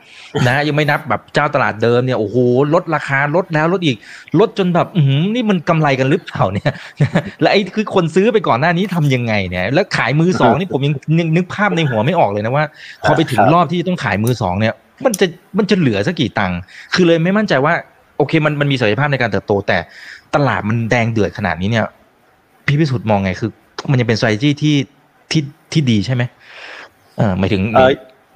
[0.48, 2.36] นะยังไม่นับแบบเจ้าตลาดเดิมเนี่ยโอ้โห
[2.74, 3.98] ลดราคาลดแล้วลดอีก
[4.40, 5.02] ลดจนแบบอื
[5.34, 6.72] นี่มันกำไรกันหรือเปล่าเนี่ย
[7.42, 12.66] และไอ้คือคนซื้อไปก่อนหน้านี้ทำยังไงเนี่ยแล้วขายมือสองนี่ผมยังนึกภาพในหัวไม่ออกเลยนะว่า
[13.04, 14.74] พอไปถึงรอบที่ต้องขายมือสองเนี่ย
[15.06, 16.60] มันจะมันจะเหลือสักกี่ตังค์
[16.94, 17.74] คือเลยไม่มั่นใจว่า
[18.22, 19.78] โอเคมันมันมีศักยภาพในการเติบโต แต่
[20.36, 21.86] ตลาดมันแดงเดือดขนาดนี้เนี่ย
[22.68, 23.50] พี่พิสุทธิ์มองไงคือ
[23.92, 24.76] มันยังเป็น strategy ที่
[25.32, 26.24] ที่ที่ดีใช่ไหม
[27.18, 27.62] เออหมายถึง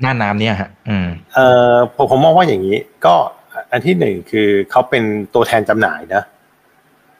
[0.01, 1.39] หน้าน้ำเนี่ยฮะ อืมเอ
[1.71, 3.15] อผมผมมองว่าอย่างนี้ ก็
[3.71, 6.23] อันที่หนึ่งคือเขาเป็นตัวแทนจำหน่ายนะ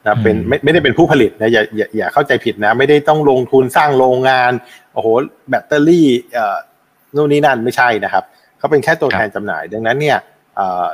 [0.05, 4.51] นะเป็นไม่ไม่ได้เป็นผู้ผลิตนะอย่าอย่าอย่าเข้าใจผิดนะ ไม่ได้ต้องลงทุนสร้างโรงงาน
[4.93, 5.07] โอ้โห
[5.49, 6.57] แบตเตอรี่เอ่อ
[7.15, 8.23] นู่นนี่นั่นไม่ใช่นะครับ
[8.57, 10.17] เขาเป็นแค่ตัวแทนจำหน่าย ดังนั้นเนี่ย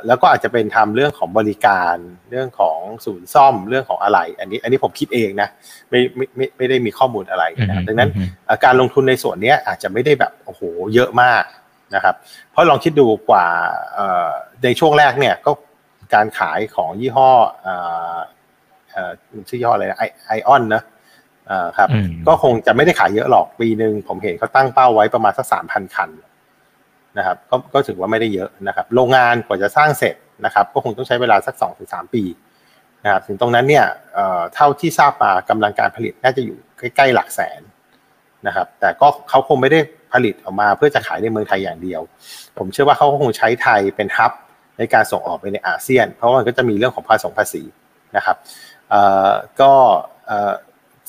[0.06, 1.96] แล้วก็อาจจะเป็นทำเรื่องของบริการ
[2.30, 5.48] เรื่องของศูนย์ซ่อมเรื่องของอะไร อันนี้ อันนี้ผมคิดเองนะ
[5.90, 8.10] ไม่ไม่ไม่ไม่ได้มีข้อมูลอะไรนะดังนั้น
[8.64, 10.62] การลงทุนในส่วนนี้อาจจะไม่ได้แบบโอ้โห
[10.94, 11.44] เยอะมาก
[11.94, 12.14] นะครับ
[12.52, 13.46] เพราะลองคิดดูกว่า
[14.64, 15.52] ในช่วงแรกเนี่ยก็
[16.14, 17.30] การขายของยี่ห้อ
[19.48, 20.82] ชื่อยี่ห้ออะไรไอไอออนนะ
[21.78, 21.88] ครับ
[22.26, 26.10] ก็คงจะไม่ได้ขายเยอะหรอกปีหนึ่งผมเห็นเขาตั้งเป้าไว้ประมาณสักสามพันคัน
[27.18, 32.22] นะครับก็ก็ถือว่าไม่ได้เยอะนะครับ โรงงานกว่าจะสร้างเสร็จนะครับ ก็คงต้องใช้เวลาสักสองถึงสามปี
[33.04, 33.86] นะครับถึงตรงนั้นเนี่ย
[34.54, 37.60] เท่าที่ทราบมากำลังการผลิตน่าจะอยู่ใกล้ๆหลักแสน
[38.46, 39.80] นะครับ แต่ก็เขาคงไม่ได้
[40.12, 42.00] ผลิตออกมาเพื่อจะขายในเมืองไทยอย่างเดียว
[42.58, 44.32] ผมเชื่อว่าเขาคงใช้ไทยเป็นฮับ
[44.78, 47.62] ในการส่งออกไปในอาเซียน เพราะว่ามันก็จะมีเรื่องของภาษีภาษี
[48.16, 48.36] นะครับ
[49.60, 49.72] ก็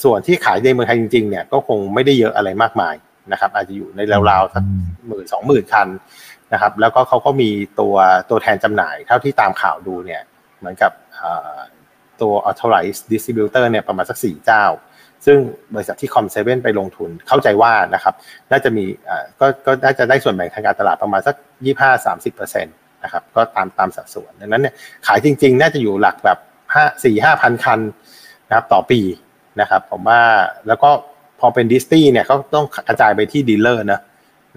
[0.03, 2.95] ส่วนที่ขายในเมืองไทยจริงๆเนี่ยก็คงไม่ได้เยอะอะไรมากมาย
[3.31, 4.63] นะครับ อาจจะอยู่ในราวๆสัก
[5.07, 5.87] หมื่นสองหมื่นคัน
[6.53, 7.95] นะครับ แล้วก็เขาก็มีตัว
[8.29, 10.21] ตัวแทนจำหน่าย เท่าที่ตามข่าวดูเนี่ย
[10.59, 10.91] เหมือนกับ
[12.21, 14.63] ตัว authorized distributor เนี่ยประมาณสักสี่เจ้า
[15.25, 15.37] ซึ่ง
[15.73, 18.13] บริษัทที่คอมเซเว่นไปลงทุนเข้าใจว่านะครับ
[18.51, 18.85] น่าจะมี
[19.39, 24.73] ก็ก็น่าจะได้ส่วนแบ่งทางการตลาดประมาณสักยี่ห้าสามสิบเปอร์เซ็นต์นะครับก็ตามตามสัดส่วนดังนั้นเนี่ย
[25.07, 26.37] ขายจริง ๆ น่าจะอยู่หลักแบบ
[26.73, 27.79] ห้าสี่ห้าพันคัน
[28.47, 28.99] นะครับต่อปี
[29.61, 30.21] นะครับผมว่า
[30.67, 31.12] แล้วก็พ
[31.45, 34.01] อเป็น disty เนี่ยก็ต้องกระจายไปที่ dealer นะ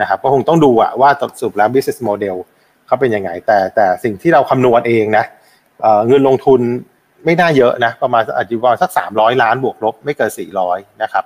[0.01, 2.37] นะครับก็คงต้องดูอะว่าสรุปแล้ว business model
[2.87, 5.25] เขาเป็นยังไง แต่แต่สิ่งที่เราคำนวณเองนะ
[6.07, 6.61] เงินลงทุน
[7.25, 11.25] ไม่น่าเยอะนะประมาณอาจจะประมาณสักสามร้อยล้านบวกลบไม่เกินสี่ร้อยนะครับ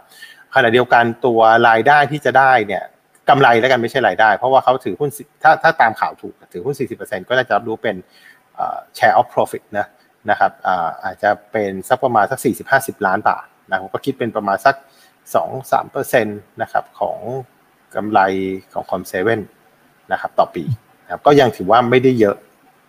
[0.54, 2.82] ขณะเดียวกันตัวรายได้ที่จะได้เนี่ย
[3.28, 5.10] กำไรแล้วกันไม่ใช่รายได้ เพราะว่าเขาถือหุ้น
[5.42, 7.96] ถ้าถ้าตามข่าวถูกถือหุ้น 40%ก็น่าจะรับรู้เป็น
[8.98, 9.86] share of profit นะ
[10.30, 10.52] นะครับ
[11.04, 12.38] อาจจะเป็นสักประมาณสัก
[12.72, 14.74] 40-50 ล้านบาทนะผมก็คิดเป็นประมาณสัก
[15.38, 17.18] 2-3%นะครับของ
[17.94, 18.20] กำไร
[18.72, 19.40] ของคอมเซเว่น
[20.12, 20.64] นะครับต่อปี
[21.04, 22.36] นะครับก็ยังถือว่าไม่ได้เยอะ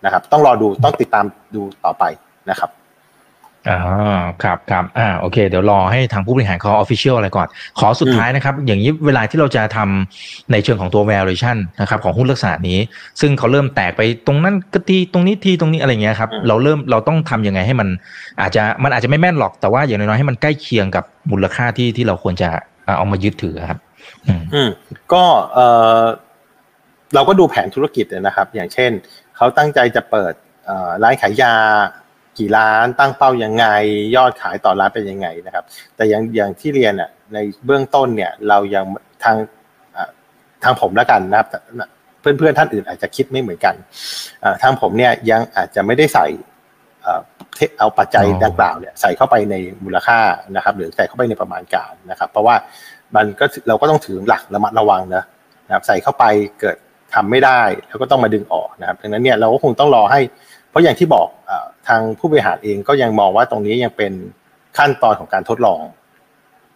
[0.04, 2.04] นะครับ ต้องรอดูต้องติดตามดูต่อไป
[2.50, 2.70] นะครับ
[3.68, 7.48] อ่าครับครับอ่าโอเค เดี๋ยวรอให้ทางผู้บริหารเขาออฟฟิเชียลอะไรก่อน
[7.78, 12.78] ขอสุดท้ายนะครับ อย่างนี้เวลาที่เราจะทำในเชิงของตัว valuation นะครับของหุ้นลักษณะนี้
[13.20, 17.88] ซึ่งเขาเริ่มแตกไปตรงนั้นก็ทีตรงนี้ทีตรงนี้อะไรเงี้ยครับ เราเริ่มเราต้องทํำยังไงให้มัน
[18.40, 22.50] อาจจะมันอาจจะไม่แม่นหรอกแต่ว่าอย่างน้อยๆให้มันใกล้เคียงกับมูลค่าที่ที่เราควรจะ
[22.98, 23.78] เอามายึดถือครับ
[24.54, 24.70] อืม
[25.12, 25.58] ก็เอ
[26.00, 26.02] อ
[27.14, 28.90] เราก็ดูแผนธุรกิจนะครับ อย่างเช่น
[29.36, 30.32] เขาตั้งใจจะเปิด
[31.02, 31.54] ร้านขายยา
[32.38, 33.66] กี่ล้านตั้งเป้ายังไง
[34.16, 35.64] ยอดขายต่อร้านเป็นยังไงนะครับ
[35.96, 38.84] แต่อย่างอย่างที่เรียนอะในเบื้องต้นเนี่ยเรายัง
[39.24, 39.36] ทาง
[40.62, 41.48] ทางผมแล้วกันนะครับ
[42.20, 43.74] เพื่อนๆท่านอื่นอาจจะคิดไม่เหมือนกัน
[44.62, 46.26] ทางผมเนี่ยยังอาจจะไม่ได้ใส่
[47.78, 50.18] เอาปัจจัยดังกล่าวเนี่ยใส่เข้าไปในมูลค่า
[50.56, 52.54] นะครับ หรือใส่เข้าไปในประมาณการนะครับ เพราะว่า
[53.16, 55.24] มันก็เราก็ต้องถือหลักระมัดระวังนะ
[55.66, 56.24] นะครับ ใส่เข้าไป
[56.60, 56.76] เกิด
[57.14, 60.20] ทำไม่ได้ แล้วก็ต้องมาดึงออกนะครับดังนั้นเนี่ยเราก็คงต้องรอให้
[60.72, 61.28] เพราะอย่างที่บอก
[61.88, 64.12] ทางผู้บริหารเองก็ยังมองว่าตรงนี้ยังเป็น
[64.78, 65.82] ขั้นตอนของการทดลอง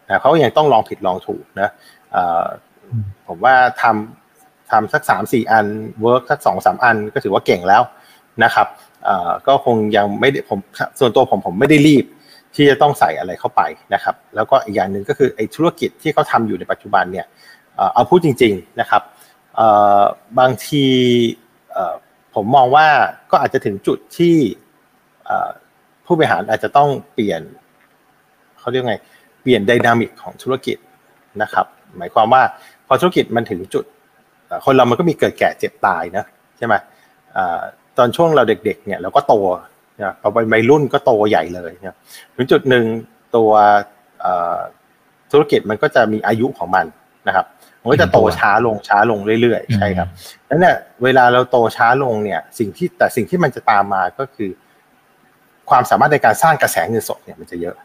[0.07, 1.69] นะเขายังต้องลองผิดลองถูกนะ
[3.27, 5.67] ผมว่าทำทำสักสามสี่อัน
[6.03, 7.83] work สักสองสามอันก็ถือว่าเก่งแล้ว
[8.45, 8.67] นะครับ
[9.47, 10.59] ก็คงยังไม่ได้ผม
[10.99, 12.05] ส่วนตัวผมผมไม่ได้รีบ
[12.55, 13.63] ที่จะต้องใส่อะไรเข้าไป
[13.95, 17.27] นะครับ แล้วก็อีกอย่างหนึ่งก็คือไอ้ธุรกิจที่เขาทำอยู่ในปัจจุบันเนี่ย
[17.93, 19.03] เอาพูดจริง ๆนะครับ
[20.39, 20.85] บางที
[22.37, 22.87] ผมมองว่า
[23.31, 24.37] ก็อาจจะถึงจุดที่
[26.05, 27.43] ผู้บริหารอาจจะต้องเปลี่ยน
[28.59, 28.97] เขาเรียกไง
[29.43, 30.77] เปลี่ยนไดนามิกของธุรกิจ
[31.43, 32.43] นะครับ หมายความว่า
[32.87, 33.85] พอธุรกิจมันถึงจุด
[34.65, 36.25] คนเรามันก็มีเกิดแก่เจ็บตายนะ
[36.59, 36.75] ใช่ไหม
[37.99, 39.35] ตอนช่วงเราเด็กๆเนี่ยเราก็โต
[40.03, 41.97] นะพอไปวัยรุ่นก็โตใหญ่เลยนะ
[42.35, 42.85] ถึงจุดหนึ่ง
[43.37, 43.51] ตัว
[45.33, 46.87] ธุรกิจมันก็จะมีอายุของมัน
[47.29, 47.47] นะครับ
[47.87, 50.09] มันก็จะโตช้าลงช้าลงเรื่อยๆ ใช่ครับ
[50.49, 54.51] นั้นเนี่ยเวลาเราโตช้าลงเนี่ย สิ่งที่แต่สิ่งที่มันจะตามมาก็คือ
[55.71, 57.77] ความสามารถในการสร้างกระแสเงินสดเนี่ยมันจะเยอะ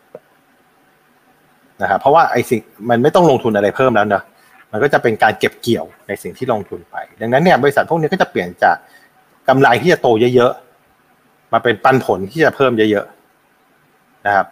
[1.81, 4.23] นะครับเพราะว่าไอ้สิ่งมันไม่ต้องลงทุนอะไรเพิ่มแล้วเนอะ
[4.71, 8.77] มันก็จะเป็นการเก็บเกี่ยวในสิ่งที่ลงทุนไป ดังนั้นเนี่ยบริษัทพวกนี้ก็จะเปลี่ยนจาก
[9.47, 14.47] กำไรที่จะโตเยอะๆมาเป็นปันผลที่จะเพิ่มเยอะๆนะครับ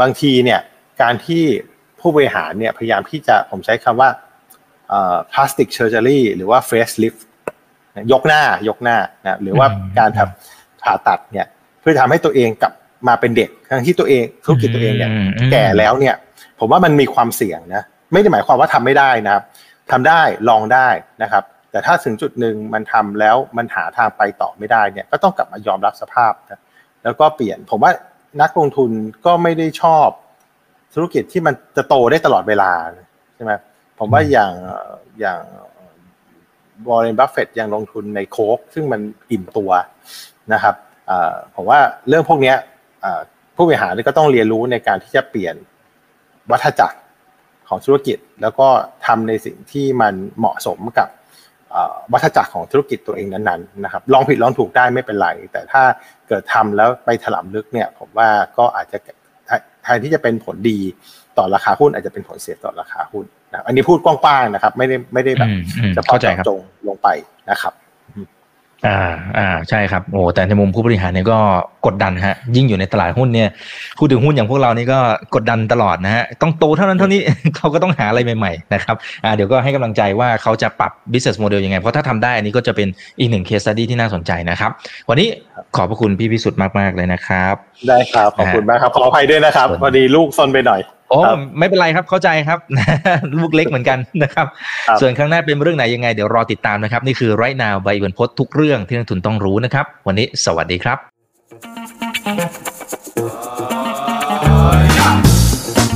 [0.00, 0.60] บางทีเนี่ย
[1.02, 1.42] การที่
[2.00, 4.08] ผู้บริหารเนี่ยพยายามที่จะผมใช้คำว่า
[5.32, 7.14] plastic surgery หรือว่า face lift
[8.12, 9.66] ยกหน้ายกหน้านะหรือว่า
[9.98, 11.46] การทำผ่าตัดเนี่ย
[11.80, 12.72] เพื่อทำให้ตัวเองกลับ
[13.08, 15.10] มาเป็นเด็กทั้งที่ตัวเองธุรกิจตัวเองเนี่ย
[15.52, 16.14] แก่แล้วเนี่ย
[16.60, 19.44] ผมว่ามันมีความเสี่ยงนะไม่ได้หมายความว่าทำไม่ได้นะครับ
[19.90, 20.88] ทำได้ลองได้
[21.22, 26.60] นะครับ แต่ถ้าถึงจุดหนึ่งมันทำแล้วมันหาทางไปต่อไม่ได้เนี่ยก็ต้องกลับมายอมรับสภาพนะ
[27.04, 27.92] แล้วก็เปลี่ยนผมว่า
[28.42, 28.90] นักลงทุน
[29.26, 30.08] ก็ไม่ได้ชอบ
[30.94, 32.70] ธุรกิจที่มันจะโตได้ตลอดเวลา
[33.34, 33.52] ใช่ไหม
[33.98, 34.52] ผมว่าอย่าง
[35.20, 35.42] อย่าง
[36.84, 39.70] บรอนบัฟเฟตยังลงทุนในโคกซึ่งมันอิ่มตัว
[40.52, 40.74] นะครับ
[41.54, 41.78] ผมว่า
[42.08, 42.54] เรื่องพวกนี้
[43.56, 45.54] ผู้บริหารก็ต้องเรียนรู้ในการที่จะเปลี่ยน
[46.50, 46.98] วัฏจักร
[47.68, 48.68] ของธุรกิจ แล้วก็
[49.06, 51.08] ทำในสิ่งที่มันเหมาะสมกับ
[52.12, 55.82] วัฏจักรของธุรกิจตัวเองนั้นๆนะครับลองผิดลองถูกได้ไม่เป็นไร แต่ถ้า
[56.28, 58.28] เกิดทำแล้วไปถลำลึกเนี่ยผมว่า
[58.58, 58.98] ก็อาจจะ
[59.82, 60.78] แทนที่จะเป็นผลดี
[61.38, 65.48] ต่อราคาหุ้นอาจจะเป็นผลเสียต่อราคาหุ้นนะอันนี้พูดกว้างๆนะครับ ไม่ได้ไม่ได้แบบ
[65.96, 67.08] จะพาะเจาะจงลงไป
[67.50, 67.74] นะครับ
[68.86, 69.00] อ่า
[69.38, 71.38] อ่าใช่ครับโอ้แต่ในมุมผู้บริหารเนี่ยก็
[71.86, 73.48] กดดันฮะ ยิ่งอยู่ในตลาดหุ้นเนี่ย
[73.98, 74.98] พูดถึงหุ้นอย่างพวกเรานี่ก็
[75.34, 77.20] กดดันตลอดนะฮะต้องโตเท่านั้นเท่านี้
[77.56, 84.70] เขาก็ต้องหาอะไรใหม่ๆนะครับอ่าเดี๋ยวก็ให้กำลังใจว่าเขาจะปรับ business model ยังไง เพราะถ้าทำได้อันนี้ก็จะเป็นอีกหนึ่ง case study ที่น่าสนใจนะครับ
[85.08, 85.28] วันนี้
[85.76, 87.54] ขอบพระคุณพี่พิสุทธิ์มากๆเลยนะครับ
[87.88, 90.80] ได้ครับ ขอบคุณมากครับ ขออภัยด้วยนะครับพอดีลูกซนไปหน่อย
[91.10, 91.18] โอ้
[91.58, 92.58] ไม่เป็นไรครับเข้าใจครับ
[93.38, 94.46] ลูกเล็กเหมือนกันนะครับ
[95.00, 100.98] ส่วนข้างหน้าเป็นเรื่องไหนยังไงเดี๋ยวรอติดตามนะครับ นี่คือไรนาวใบเวนพดทุกเรื่องที่นักทุนต้องรู้นะครับ วันนี้สวัสดีครับ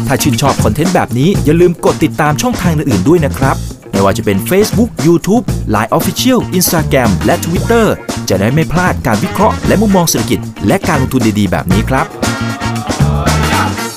[0.06, 3.56] ถ้าชื่นชอบคอนเทนต์แบบนี้อย่าลืมกดติดตามช่องทางอื่นๆด้วยนะครับ
[3.92, 5.44] ไม่ว่าจะเป็น Facebook, YouTube,
[5.74, 7.86] Line Official, Instagram และ Twitter
[8.28, 12.06] จะได้ไม่พลาดการวิเคราะห์และมุมมองเศรษฐกิจ และการลงทุนดีๆ แบบนี้ครับ